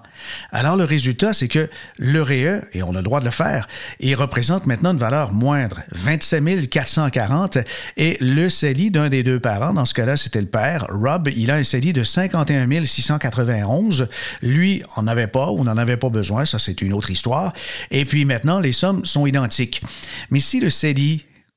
Alors, 0.51 0.75
le 0.75 0.83
résultat, 0.83 1.33
c'est 1.33 1.47
que 1.47 1.69
le 1.97 2.21
REE, 2.21 2.61
et 2.73 2.83
on 2.83 2.91
a 2.91 2.97
le 2.97 3.03
droit 3.03 3.19
de 3.19 3.25
le 3.25 3.31
faire, 3.31 3.67
il 3.99 4.15
représente 4.15 4.65
maintenant 4.65 4.91
une 4.91 4.97
valeur 4.97 5.33
moindre, 5.33 5.81
27 5.91 6.69
440, 6.69 7.59
et 7.97 8.17
le 8.19 8.49
CELI 8.49 8.91
d'un 8.91 9.09
des 9.09 9.23
deux 9.23 9.39
parents, 9.39 9.73
dans 9.73 9.85
ce 9.85 9.93
cas-là, 9.93 10.17
c'était 10.17 10.41
le 10.41 10.47
père, 10.47 10.87
Rob, 10.89 11.29
il 11.35 11.51
a 11.51 11.55
un 11.55 11.63
CELI 11.63 11.93
de 11.93 12.03
51 12.03 12.83
691. 12.83 14.07
Lui, 14.41 14.83
on 14.95 15.03
n'avait 15.03 15.27
pas 15.27 15.51
ou 15.51 15.63
n'en 15.63 15.77
avait 15.77 15.97
pas 15.97 16.09
besoin, 16.09 16.45
ça 16.45 16.59
c'est 16.59 16.81
une 16.81 16.93
autre 16.93 17.09
histoire. 17.09 17.53
Et 17.91 18.05
puis 18.05 18.25
maintenant, 18.25 18.59
les 18.59 18.71
sommes 18.71 19.05
sont 19.05 19.25
identiques. 19.25 19.81
Mais 20.31 20.39
si 20.39 20.59
le 20.59 20.69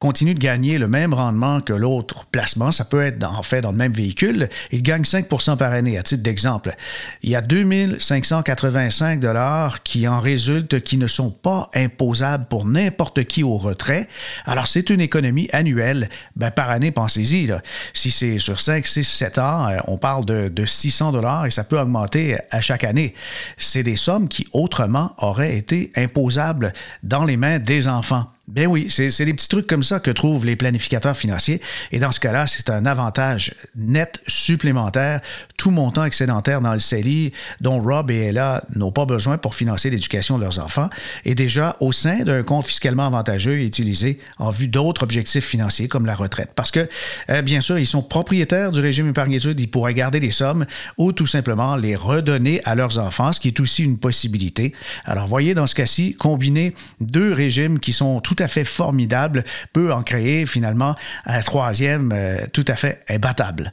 continue 0.01 0.33
de 0.33 0.38
gagner 0.38 0.79
le 0.79 0.88
même 0.88 1.12
rendement 1.12 1.61
que 1.61 1.75
l'autre 1.75 2.25
placement, 2.25 2.73
ça 2.73 2.87
peut 2.87 3.03
être 3.03 3.23
en 3.23 3.43
fait 3.43 3.61
dans 3.61 3.71
le 3.71 3.77
même 3.77 3.93
véhicule, 3.93 4.49
il 4.73 4.83
gagne 4.83 5.03
5% 5.03 5.59
par 5.59 5.73
année, 5.73 5.99
à 5.99 6.03
titre 6.03 6.23
d'exemple. 6.23 6.75
Il 7.23 7.29
y 7.29 7.37
a 7.37 7.43
2585 7.43 9.21
dollars 9.21 9.83
qui 9.83 10.09
en 10.09 10.19
résultent 10.19 10.81
qui 10.81 10.97
ne 10.97 11.07
sont 11.07 11.31
pas 11.31 11.69
imposables 11.75 12.47
pour 12.49 12.64
n'importe 12.64 13.25
qui 13.25 13.43
au 13.43 13.59
retrait. 13.59 14.09
Alors, 14.47 14.69
c'est 14.69 14.88
une 14.88 15.03
économie 15.03 15.51
annuelle. 15.53 16.09
Ben, 16.35 16.51
par 16.51 16.71
année, 16.71 16.93
pensez-y. 16.93 17.53
Si 17.93 18.11
c'est 18.11 18.38
sur 18.38 18.59
5, 18.59 18.87
6, 18.87 19.05
7 19.05 19.38
ans, 19.38 19.69
euh, 19.69 19.79
on 19.87 19.99
parle 19.99 20.25
de, 20.25 20.49
de 20.49 20.64
600 20.64 21.12
dollars 21.12 21.45
et 21.45 21.51
ça 21.51 21.62
peut 21.62 21.79
augmenter 21.79 22.38
à 22.51 22.62
chaque 22.62 22.85
année. 22.85 23.12
C'est 23.59 23.83
des 23.83 23.97
sommes 23.97 24.29
qui 24.29 24.47
autrement 24.55 25.14
auraient 25.19 25.59
été 25.59 25.93
imposables 25.95 26.73
dans 27.03 27.25
les 27.25 27.37
mains 27.37 27.59
des 27.59 27.87
enfants. 27.87 28.27
Ben 28.51 28.67
oui, 28.67 28.89
c'est 28.89 29.25
des 29.25 29.33
petits 29.33 29.49
trucs 29.49 29.69
comme 29.69 29.85
ça 29.85 30.01
que 30.01 30.11
trouvent 30.11 30.45
les 30.45 30.57
planificateurs 30.57 31.17
financiers. 31.17 31.61
Et 31.93 32.01
dans 32.01 32.11
ce 32.11 32.19
cas-là, 32.19 32.49
c'est 32.49 32.69
un 32.69 32.85
avantage 32.85 33.55
net 33.77 34.21
supplémentaire, 34.27 35.21
tout 35.57 35.71
montant 35.71 36.05
excédentaire 36.05 36.61
dans 36.61 36.73
le 36.73 36.81
CELI 36.81 37.33
dont 37.61 37.81
Rob 37.81 38.11
et 38.11 38.17
Ella 38.17 38.65
n'ont 38.75 38.91
pas 38.91 39.05
besoin 39.05 39.39
pour 39.39 39.55
financer 39.55 39.89
l'éducation 39.89 40.37
de 40.37 40.43
leurs 40.43 40.59
enfants, 40.59 40.91
est 41.25 41.37
déjà 41.37 41.77
au 41.79 41.93
sein 41.93 42.25
d'un 42.25 42.43
compte 42.43 42.67
fiscalement 42.67 43.07
avantageux 43.07 43.61
utilisé 43.61 44.19
en 44.39 44.51
vue 44.51 44.67
d'autres 44.67 45.05
objectifs 45.05 45.45
financiers 45.45 45.87
comme 45.87 46.05
la 46.05 46.17
retraite. 46.17 46.51
Parce 46.57 46.73
que, 46.73 46.89
euh, 47.29 47.43
bien 47.43 47.61
sûr, 47.61 47.79
ils 47.79 47.87
sont 47.87 48.03
propriétaires 48.03 48.73
du 48.73 48.81
régime 48.81 49.09
épargne-études, 49.09 49.61
ils 49.61 49.71
pourraient 49.71 49.95
garder 49.95 50.19
les 50.19 50.33
sommes 50.33 50.67
ou 50.99 51.13
tout 51.13 51.27
simplement 51.27 51.77
les 51.77 51.95
redonner 51.95 52.61
à 52.65 52.75
leurs 52.75 52.99
enfants, 52.99 53.33
ce 53.33 53.39
qui 53.39 53.49
est 53.49 53.61
aussi 53.61 53.85
une 53.85 53.99
possibilité. 53.99 54.73
Alors, 55.05 55.29
voyez, 55.29 55.55
dans 55.55 55.69
ce 55.69 55.77
cas-ci, 55.77 56.17
combiner 56.17 56.75
deux 57.01 57.33
régimes 57.33 57.79
qui 57.79 57.93
sont 57.93 58.21
tout 58.21 58.39
à 58.40 58.48
fait 58.48 58.64
formidable 58.64 59.44
peut 59.72 59.92
en 59.92 60.03
créer 60.03 60.46
finalement 60.46 60.94
un 61.26 61.40
troisième 61.40 62.12
euh, 62.12 62.46
tout 62.53 62.64
à 62.68 62.76
fait 62.76 63.00
imbattable. 63.09 63.72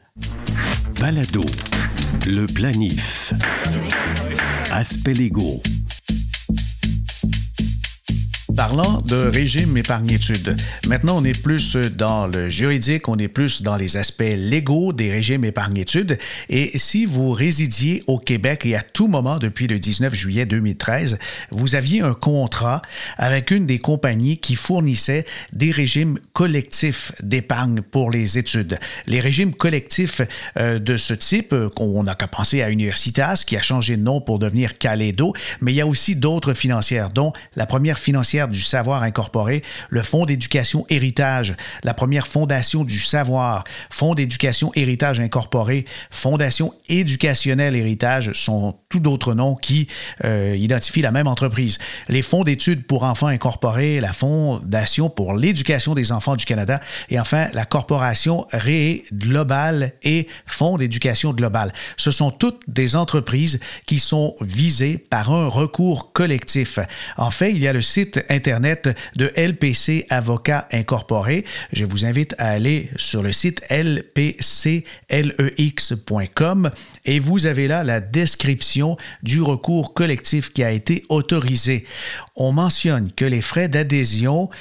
Balado, 0.99 1.41
le 2.25 2.45
planif, 2.45 3.33
aspect 4.71 5.13
légaux. 5.13 5.61
Parlant 8.57 9.01
de 9.05 9.15
régime 9.15 9.77
épargne-études, 9.77 10.57
maintenant 10.87 11.19
on 11.19 11.23
est 11.23 11.39
plus 11.39 11.75
dans 11.75 12.25
le 12.25 12.49
juridique, 12.49 13.07
on 13.07 13.15
est 13.19 13.27
plus 13.27 13.61
dans 13.61 13.75
les 13.75 13.97
aspects 13.97 14.23
légaux 14.35 14.93
des 14.93 15.11
régimes 15.11 15.45
épargne-études. 15.45 16.17
Et 16.49 16.75
si 16.79 17.05
vous 17.05 17.33
résidiez 17.33 18.03
au 18.07 18.17
Québec 18.17 18.65
et 18.65 18.75
à 18.75 18.81
tout 18.81 19.07
moment 19.07 19.37
depuis 19.37 19.67
le 19.67 19.77
19 19.77 20.15
juillet 20.15 20.47
2013, 20.47 21.19
vous 21.51 21.75
aviez 21.75 22.01
un 22.01 22.15
contrat 22.15 22.81
avec 23.17 23.51
une 23.51 23.67
des 23.67 23.77
compagnies 23.77 24.37
qui 24.37 24.55
fournissait 24.55 25.27
des 25.53 25.69
régimes 25.69 26.17
collectifs 26.33 27.11
d'épargne 27.21 27.81
pour 27.81 28.09
les 28.09 28.39
études. 28.39 28.79
Les 29.05 29.19
régimes 29.19 29.53
collectifs 29.53 30.21
euh, 30.57 30.79
de 30.79 30.97
ce 30.97 31.13
type, 31.13 31.53
euh, 31.53 31.69
qu'on 31.69 32.07
a 32.07 32.15
qu'à 32.15 32.27
penser 32.27 32.63
à 32.63 32.71
Universitas, 32.71 33.43
qui 33.45 33.55
a 33.55 33.61
changé 33.61 33.97
de 33.97 34.01
nom 34.01 34.19
pour 34.19 34.39
devenir 34.39 34.79
Calédo, 34.79 35.33
mais 35.61 35.73
il 35.73 35.75
y 35.75 35.81
a 35.81 35.85
aussi 35.85 36.15
d'autres 36.15 36.55
financières, 36.55 37.11
dont 37.11 37.33
la 37.55 37.67
première 37.67 37.99
financière 37.99 38.46
du 38.47 38.61
savoir 38.61 39.03
incorporé, 39.03 39.63
le 39.89 40.03
Fonds 40.03 40.25
d'éducation 40.25 40.85
héritage, 40.89 41.55
la 41.83 41.93
première 41.93 42.27
fondation 42.27 42.83
du 42.83 42.99
savoir, 42.99 43.63
Fonds 43.89 44.13
d'éducation 44.13 44.71
héritage 44.75 45.19
incorporé, 45.19 45.85
Fondation 46.09 46.73
éducationnelle 46.89 47.75
héritage 47.75 48.31
sont 48.33 48.75
tout 48.89 48.99
d'autres 48.99 49.33
noms 49.33 49.55
qui 49.55 49.87
euh, 50.23 50.55
identifient 50.57 51.01
la 51.01 51.11
même 51.11 51.27
entreprise. 51.27 51.77
Les 52.07 52.21
fonds 52.21 52.43
d'études 52.43 52.85
pour 52.85 53.03
enfants 53.03 53.27
incorporés, 53.27 53.99
la 53.99 54.13
Fondation 54.13 55.09
pour 55.09 55.33
l'éducation 55.33 55.93
des 55.93 56.11
enfants 56.11 56.35
du 56.35 56.45
Canada 56.45 56.79
et 57.09 57.19
enfin 57.19 57.47
la 57.53 57.65
Corporation 57.65 58.47
Ré 58.51 59.03
Global 59.13 59.93
et 60.03 60.27
Fonds 60.45 60.77
d'éducation 60.77 61.33
globale. 61.33 61.73
Ce 61.97 62.11
sont 62.11 62.31
toutes 62.31 62.61
des 62.67 62.95
entreprises 62.95 63.59
qui 63.85 63.99
sont 63.99 64.35
visées 64.41 64.97
par 64.97 65.31
un 65.31 65.47
recours 65.47 66.13
collectif. 66.13 66.79
En 67.17 67.31
fait, 67.31 67.51
il 67.51 67.59
y 67.59 67.67
a 67.67 67.73
le 67.73 67.81
site 67.81 68.23
Internet 68.37 68.89
de 69.15 69.31
LPC 69.35 70.05
Avocats 70.09 70.67
Incorporé. 70.71 71.43
Je 71.73 71.85
vous 71.85 72.05
invite 72.05 72.35
à 72.37 72.49
aller 72.49 72.91
sur 72.95 73.23
le 73.23 73.31
site 73.31 73.65
lpclex.com 73.71 74.41
et 77.05 77.19
vous 77.19 77.47
avez 77.47 77.67
là 77.67 77.83
la 77.83 77.99
description 77.99 78.95
du 79.23 79.41
recours 79.41 79.95
collectif 79.95 80.53
qui 80.53 80.63
a 80.63 80.69
été 80.71 81.03
autorisé. 81.09 81.83
On 82.35 82.51
mentionne 82.51 83.11
que 83.11 83.25
les 83.25 83.41
frais 83.41 83.69
d'adhésion 83.69 84.51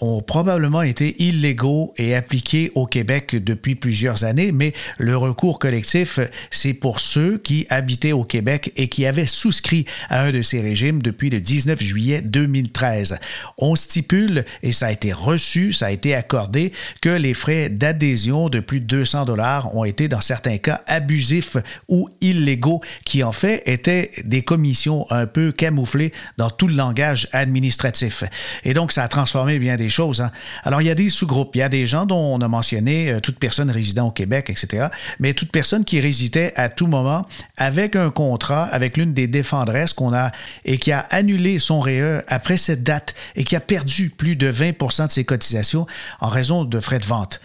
ont 0.00 0.22
probablement 0.22 0.82
été 0.82 1.22
illégaux 1.22 1.94
et 1.96 2.14
appliqués 2.14 2.72
au 2.74 2.86
Québec 2.86 3.36
depuis 3.36 3.74
plusieurs 3.74 4.24
années, 4.24 4.52
mais 4.52 4.72
le 4.98 5.16
recours 5.16 5.58
collectif, 5.58 6.20
c'est 6.50 6.74
pour 6.74 7.00
ceux 7.00 7.38
qui 7.38 7.66
habitaient 7.70 8.12
au 8.12 8.24
Québec 8.24 8.72
et 8.76 8.88
qui 8.88 9.06
avaient 9.06 9.26
souscrit 9.26 9.86
à 10.08 10.22
un 10.24 10.32
de 10.32 10.42
ces 10.42 10.60
régimes 10.60 11.02
depuis 11.02 11.30
le 11.30 11.40
19 11.40 11.82
juillet 11.82 12.22
2013. 12.22 13.18
On 13.58 13.76
stipule, 13.76 14.44
et 14.62 14.72
ça 14.72 14.86
a 14.86 14.92
été 14.92 15.12
reçu, 15.12 15.72
ça 15.72 15.86
a 15.86 15.90
été 15.90 16.14
accordé, 16.14 16.72
que 17.00 17.08
les 17.08 17.34
frais 17.34 17.68
d'adhésion 17.68 18.48
de 18.48 18.60
plus 18.60 18.80
de 18.80 18.86
200 18.86 19.24
dollars 19.24 19.74
ont 19.74 19.84
été 19.84 20.08
dans 20.08 20.20
certains 20.20 20.58
cas 20.58 20.80
abusifs 20.86 21.56
ou 21.88 22.08
illégaux, 22.20 22.80
qui 23.04 23.22
en 23.22 23.32
fait 23.32 23.62
étaient 23.66 24.10
des 24.24 24.42
commissions 24.42 25.06
un 25.10 25.26
peu 25.26 25.52
camouflées 25.52 26.12
dans 26.36 26.50
tout 26.50 26.68
le 26.68 26.74
langage 26.74 27.28
administratif. 27.32 28.24
Et 28.64 28.74
donc, 28.74 28.92
ça 28.92 29.02
a 29.02 29.08
transformé 29.08 29.58
bien 29.58 29.76
des 29.76 29.85
choses. 29.88 30.20
Hein. 30.20 30.30
Alors, 30.64 30.82
il 30.82 30.86
y 30.86 30.90
a 30.90 30.94
des 30.94 31.08
sous-groupes. 31.08 31.54
Il 31.54 31.58
y 31.58 31.62
a 31.62 31.68
des 31.68 31.86
gens 31.86 32.06
dont 32.06 32.34
on 32.34 32.40
a 32.40 32.48
mentionné 32.48 33.12
euh, 33.12 33.20
toute 33.20 33.38
personne 33.38 33.70
résidant 33.70 34.08
au 34.08 34.10
Québec, 34.10 34.50
etc. 34.50 34.88
Mais 35.18 35.34
toute 35.34 35.50
personne 35.50 35.84
qui 35.84 36.00
résidait 36.00 36.52
à 36.56 36.68
tout 36.68 36.86
moment 36.86 37.26
avec 37.56 37.96
un 37.96 38.10
contrat 38.10 38.64
avec 38.64 38.96
l'une 38.96 39.14
des 39.14 39.26
défendresses 39.26 39.92
qu'on 39.92 40.14
a 40.14 40.30
et 40.64 40.78
qui 40.78 40.92
a 40.92 41.00
annulé 41.10 41.58
son 41.58 41.80
REE 41.80 42.22
après 42.28 42.56
cette 42.56 42.82
date 42.82 43.14
et 43.34 43.44
qui 43.44 43.56
a 43.56 43.60
perdu 43.60 44.10
plus 44.10 44.36
de 44.36 44.50
20% 44.50 45.06
de 45.06 45.12
ses 45.12 45.24
cotisations 45.24 45.86
en 46.20 46.28
raison 46.28 46.64
de 46.64 46.80
frais 46.80 46.98
de 46.98 47.06
vente 47.06 47.40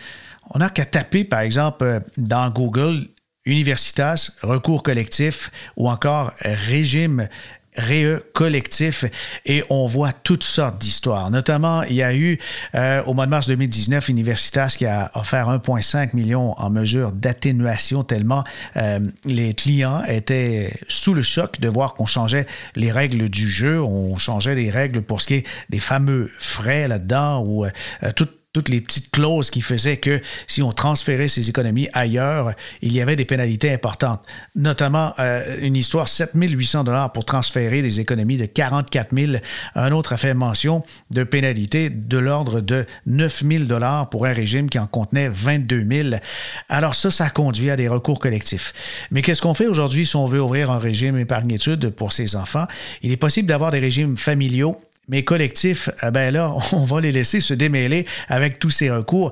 On 0.53 0.59
n'a 0.59 0.69
qu'à 0.69 0.85
taper, 0.85 1.23
par 1.23 1.41
exemple, 1.41 1.83
euh, 1.83 1.99
dans 2.17 2.49
Google 2.49 3.07
Universitas, 3.45 4.31
recours 4.43 4.83
collectif 4.83 5.51
ou 5.75 5.89
encore 5.89 6.31
régime 6.41 7.27
RE 7.77 8.19
collectif 8.33 9.05
et 9.45 9.63
on 9.69 9.87
voit 9.87 10.11
toutes 10.11 10.43
sortes 10.43 10.77
d'histoires. 10.77 11.31
Notamment, 11.31 11.83
il 11.83 11.95
y 11.95 12.03
a 12.03 12.13
eu 12.13 12.37
euh, 12.75 13.03
au 13.03 13.13
mois 13.13 13.25
de 13.25 13.31
mars 13.31 13.47
2019 13.47 14.09
Universitas 14.09 14.75
qui 14.77 14.85
a 14.85 15.11
offert 15.15 15.47
1,5 15.49 16.09
million 16.13 16.53
en 16.59 16.69
mesure 16.69 17.11
d'atténuation 17.11 18.03
tellement 18.03 18.43
euh, 18.75 18.99
les 19.25 19.53
clients 19.53 20.03
étaient 20.03 20.73
sous 20.87 21.13
le 21.13 21.21
choc 21.21 21.59
de 21.59 21.69
voir 21.69 21.93
qu'on 21.93 22.05
changeait 22.05 22.45
les 22.75 22.91
règles 22.91 23.29
du 23.29 23.49
jeu, 23.49 23.81
on 23.81 24.17
changeait 24.17 24.55
les 24.55 24.69
règles 24.69 25.01
pour 25.01 25.21
ce 25.21 25.27
qui 25.27 25.33
est 25.35 25.47
des 25.69 25.79
fameux 25.79 26.29
frais 26.39 26.87
là-dedans 26.87 27.43
ou 27.45 27.65
euh, 27.65 27.69
tout 28.15 28.27
toutes 28.53 28.67
les 28.67 28.81
petites 28.81 29.11
clauses 29.11 29.49
qui 29.49 29.61
faisaient 29.61 29.97
que 29.97 30.19
si 30.45 30.61
on 30.61 30.71
transférait 30.71 31.29
ces 31.29 31.49
économies 31.49 31.87
ailleurs, 31.93 32.53
il 32.81 32.91
y 32.91 32.99
avait 32.99 33.15
des 33.15 33.23
pénalités 33.23 33.71
importantes. 33.71 34.25
Notamment 34.55 35.13
euh, 35.19 35.55
une 35.61 35.77
histoire 35.77 36.09
7800 36.09 36.83
dollars 36.83 37.13
pour 37.13 37.23
transférer 37.23 37.81
des 37.81 38.01
économies 38.01 38.35
de 38.35 38.45
44 38.45 39.15
000. 39.15 39.33
Un 39.75 39.91
autre 39.93 40.13
a 40.13 40.17
fait 40.17 40.33
mention 40.33 40.83
de 41.11 41.23
pénalités 41.23 41.89
de 41.89 42.17
l'ordre 42.17 42.59
de 42.59 42.85
9 43.05 43.43
000 43.49 43.63
dollars 43.63 44.09
pour 44.09 44.25
un 44.25 44.33
régime 44.33 44.69
qui 44.69 44.79
en 44.79 44.87
contenait 44.87 45.29
22 45.29 45.87
000. 45.89 46.09
Alors 46.67 46.95
ça, 46.95 47.09
ça 47.09 47.29
conduit 47.29 47.69
à 47.69 47.77
des 47.77 47.87
recours 47.87 48.19
collectifs. 48.19 48.73
Mais 49.11 49.21
qu'est-ce 49.21 49.41
qu'on 49.41 49.53
fait 49.53 49.67
aujourd'hui 49.67 50.05
si 50.05 50.17
on 50.17 50.25
veut 50.25 50.41
ouvrir 50.41 50.71
un 50.71 50.77
régime 50.77 51.17
épargne-études 51.17 51.89
pour 51.91 52.11
ses 52.11 52.35
enfants? 52.35 52.65
Il 53.01 53.13
est 53.13 53.17
possible 53.17 53.47
d'avoir 53.47 53.71
des 53.71 53.79
régimes 53.79 54.17
familiaux 54.17 54.77
mais 55.11 55.23
collectifs, 55.23 55.89
eh 56.01 56.09
ben 56.09 56.33
là, 56.33 56.55
on 56.71 56.85
va 56.85 57.01
les 57.01 57.11
laisser 57.11 57.41
se 57.41 57.53
démêler 57.53 58.07
avec 58.29 58.57
tous 58.57 58.69
ces 58.69 58.89
recours. 58.89 59.31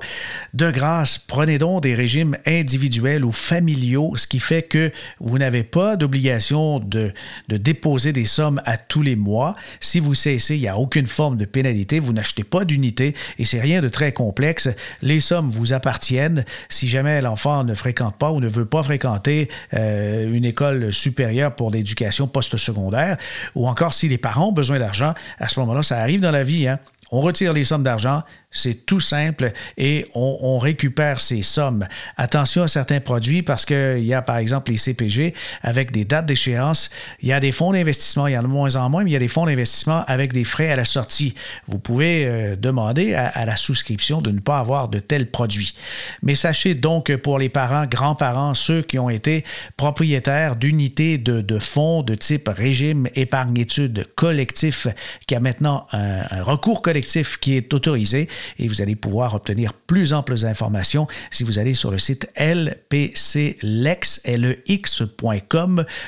De 0.52 0.70
grâce, 0.70 1.18
prenez 1.18 1.58
donc 1.58 1.82
des 1.82 1.94
régimes 1.94 2.36
individuels 2.46 3.24
ou 3.24 3.32
familiaux, 3.32 4.12
ce 4.16 4.26
qui 4.26 4.38
fait 4.38 4.62
que 4.62 4.92
vous 5.18 5.38
n'avez 5.38 5.62
pas 5.62 5.96
d'obligation 5.96 6.78
de, 6.80 7.12
de, 7.48 7.56
déposer 7.56 8.12
des 8.12 8.26
sommes 8.26 8.60
à 8.66 8.76
tous 8.76 9.02
les 9.02 9.16
mois. 9.16 9.56
Si 9.80 10.00
vous 10.00 10.14
cessez, 10.14 10.56
il 10.56 10.60
n'y 10.60 10.68
a 10.68 10.76
aucune 10.76 11.06
forme 11.06 11.38
de 11.38 11.46
pénalité. 11.46 11.98
Vous 11.98 12.12
n'achetez 12.12 12.44
pas 12.44 12.66
d'unité 12.66 13.14
et 13.38 13.46
c'est 13.46 13.60
rien 13.60 13.80
de 13.80 13.88
très 13.88 14.12
complexe. 14.12 14.68
Les 15.00 15.20
sommes 15.20 15.48
vous 15.48 15.72
appartiennent. 15.72 16.44
Si 16.68 16.88
jamais 16.88 17.22
l'enfant 17.22 17.64
ne 17.64 17.74
fréquente 17.74 18.16
pas 18.16 18.32
ou 18.32 18.40
ne 18.40 18.48
veut 18.48 18.66
pas 18.66 18.82
fréquenter 18.82 19.48
euh, 19.72 20.30
une 20.30 20.44
école 20.44 20.92
supérieure 20.92 21.56
pour 21.56 21.70
l'éducation 21.70 22.26
post-secondaire, 22.26 23.16
ou 23.54 23.66
encore 23.66 23.94
si 23.94 24.08
les 24.08 24.18
parents 24.18 24.48
ont 24.48 24.52
besoin 24.52 24.78
d'argent, 24.78 25.14
à 25.38 25.48
ce 25.48 25.58
moment 25.58 25.69
ça 25.82 26.00
arrive 26.00 26.20
dans 26.20 26.30
la 26.30 26.42
vie. 26.42 26.66
Hein? 26.68 26.78
On 27.12 27.20
retire 27.20 27.52
les 27.52 27.64
sommes 27.64 27.82
d'argent, 27.82 28.22
c'est 28.50 28.84
tout 28.84 28.98
simple 28.98 29.52
et 29.78 30.06
on, 30.14 30.58
récupère 30.58 31.20
ces 31.20 31.42
sommes. 31.42 31.86
Attention 32.16 32.62
à 32.62 32.68
certains 32.68 33.00
produits 33.00 33.42
parce 33.42 33.64
qu'il 33.64 34.04
y 34.04 34.12
a 34.12 34.22
par 34.22 34.36
exemple 34.36 34.72
les 34.72 34.76
CPG 34.76 35.34
avec 35.62 35.92
des 35.92 36.04
dates 36.04 36.26
d'échéance. 36.26 36.90
Il 37.22 37.28
y 37.28 37.32
a 37.32 37.40
des 37.40 37.52
fonds 37.52 37.72
d'investissement, 37.72 38.26
il 38.26 38.32
y 38.32 38.36
en 38.36 38.40
a 38.40 38.42
de 38.42 38.48
moins 38.48 38.76
en 38.76 38.90
moins, 38.90 39.04
mais 39.04 39.10
il 39.10 39.12
y 39.12 39.16
a 39.16 39.20
des 39.20 39.28
fonds 39.28 39.46
d'investissement 39.46 40.04
avec 40.06 40.32
des 40.32 40.44
frais 40.44 40.70
à 40.70 40.76
la 40.76 40.84
sortie. 40.84 41.34
Vous 41.68 41.78
pouvez 41.78 42.26
euh, 42.26 42.56
demander 42.56 43.14
à, 43.14 43.44
la 43.46 43.56
souscription 43.56 44.20
de 44.20 44.30
ne 44.32 44.40
pas 44.40 44.58
avoir 44.58 44.88
de 44.88 44.98
tels 44.98 45.30
produits. 45.30 45.74
Mais 46.22 46.34
sachez 46.34 46.74
donc 46.74 47.06
que 47.06 47.14
pour 47.14 47.38
les 47.38 47.48
parents, 47.48 47.86
grands-parents, 47.86 48.54
ceux 48.54 48.82
qui 48.82 48.98
ont 48.98 49.10
été 49.10 49.44
propriétaires 49.76 50.56
d'unités 50.56 51.18
de, 51.18 51.58
fonds 51.58 52.02
de 52.02 52.14
type 52.14 52.48
régime 52.48 53.08
épargne-études 53.14 54.06
collectif, 54.14 54.88
qui 55.26 55.34
a 55.34 55.40
maintenant 55.40 55.86
un 55.92 56.42
recours 56.42 56.82
collectif 56.82 57.38
qui 57.38 57.56
est 57.56 57.72
autorisé, 57.72 58.28
et 58.58 58.68
vous 58.68 58.82
allez 58.82 58.96
pouvoir 58.96 59.34
obtenir 59.34 59.72
plus 59.72 60.12
amples 60.12 60.46
informations 60.46 61.06
si 61.30 61.44
vous 61.44 61.58
allez 61.58 61.74
sur 61.74 61.90
le 61.90 61.98
site 61.98 62.30
lpclex.com 62.36 63.04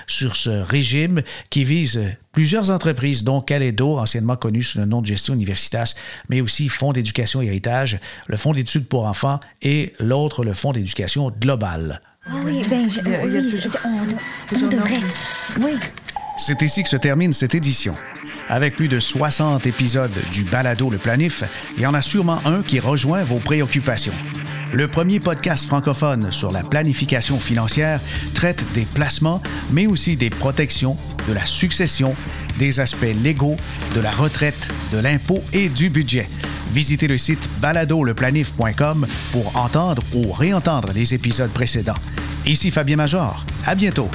sur 0.07 0.37
ce 0.37 0.51
régime 0.51 1.23
qui 1.51 1.65
vise 1.65 2.01
plusieurs 2.33 2.71
entreprises, 2.71 3.25
dont 3.25 3.41
Caledo, 3.41 3.99
anciennement 3.99 4.37
connu 4.37 4.63
sous 4.63 4.79
le 4.79 4.87
nom 4.87 5.03
de 5.03 5.07
Gestion 5.07 5.35
Universitas, 5.35 5.95
mais 6.29 6.41
aussi 6.41 6.69
Fonds 6.69 6.93
d'éducation 6.93 7.43
héritage, 7.43 7.99
le 8.27 8.37
Fonds 8.37 8.53
d'études 8.53 8.87
pour 8.87 9.07
enfants 9.07 9.39
et 9.61 9.93
l'autre, 10.01 10.45
le 10.45 10.55
Fonds 10.55 10.73
d'éducation 10.73 11.31
globale. 11.31 12.01
Ah 12.27 12.35
oui, 12.45 12.63
ben, 12.69 12.89
je, 12.89 13.01
oui, 13.01 13.51
on 14.55 14.69
devrait. 14.69 15.01
Oui. 15.61 15.73
C'est 16.45 16.63
ici 16.63 16.83
que 16.83 16.89
se 16.89 16.97
termine 16.97 17.33
cette 17.33 17.55
édition. 17.55 17.95
Avec 18.49 18.75
plus 18.75 18.89
de 18.89 18.99
60 18.99 19.65
épisodes 19.69 20.11
du 20.33 20.43
Balado 20.43 20.91
Le 20.91 20.99
Planif, 20.99 21.45
il 21.77 21.85
y 21.85 21.87
en 21.87 21.95
a 21.95 22.03
sûrement 22.03 22.41
un 22.45 22.63
qui 22.63 22.81
rejoint 22.81 23.23
vos 23.23 23.37
préoccupations. 23.37 24.13
Le 24.73 24.89
premier 24.89 25.21
podcast 25.21 25.67
francophone 25.67 26.33
sur 26.33 26.51
la 26.51 26.65
planification 26.65 27.39
financière 27.39 28.01
traite 28.35 28.65
des 28.75 28.87
placements, 28.93 29.41
mais 29.71 29.87
aussi 29.87 30.17
des 30.17 30.31
protections, 30.31 30.97
de 31.29 31.33
la 31.33 31.47
succession, 31.47 32.13
des 32.59 32.81
aspects 32.81 33.15
légaux, 33.23 33.57
de 33.95 34.01
la 34.01 34.11
retraite, 34.11 34.67
de 34.93 34.99
l'impôt 34.99 35.45
et 35.53 35.69
du 35.69 35.91
budget. 35.91 36.29
Visitez 36.73 37.07
le 37.07 37.19
site 37.19 37.49
baladoleplanif.com 37.61 39.07
pour 39.31 39.57
entendre 39.57 40.03
ou 40.13 40.33
réentendre 40.33 40.89
les 40.93 41.15
épisodes 41.15 41.53
précédents. 41.53 41.99
Ici 42.47 42.73
Fabien 42.73 42.97
Major. 42.97 43.47
À 43.65 43.77
bientôt. 43.77 44.09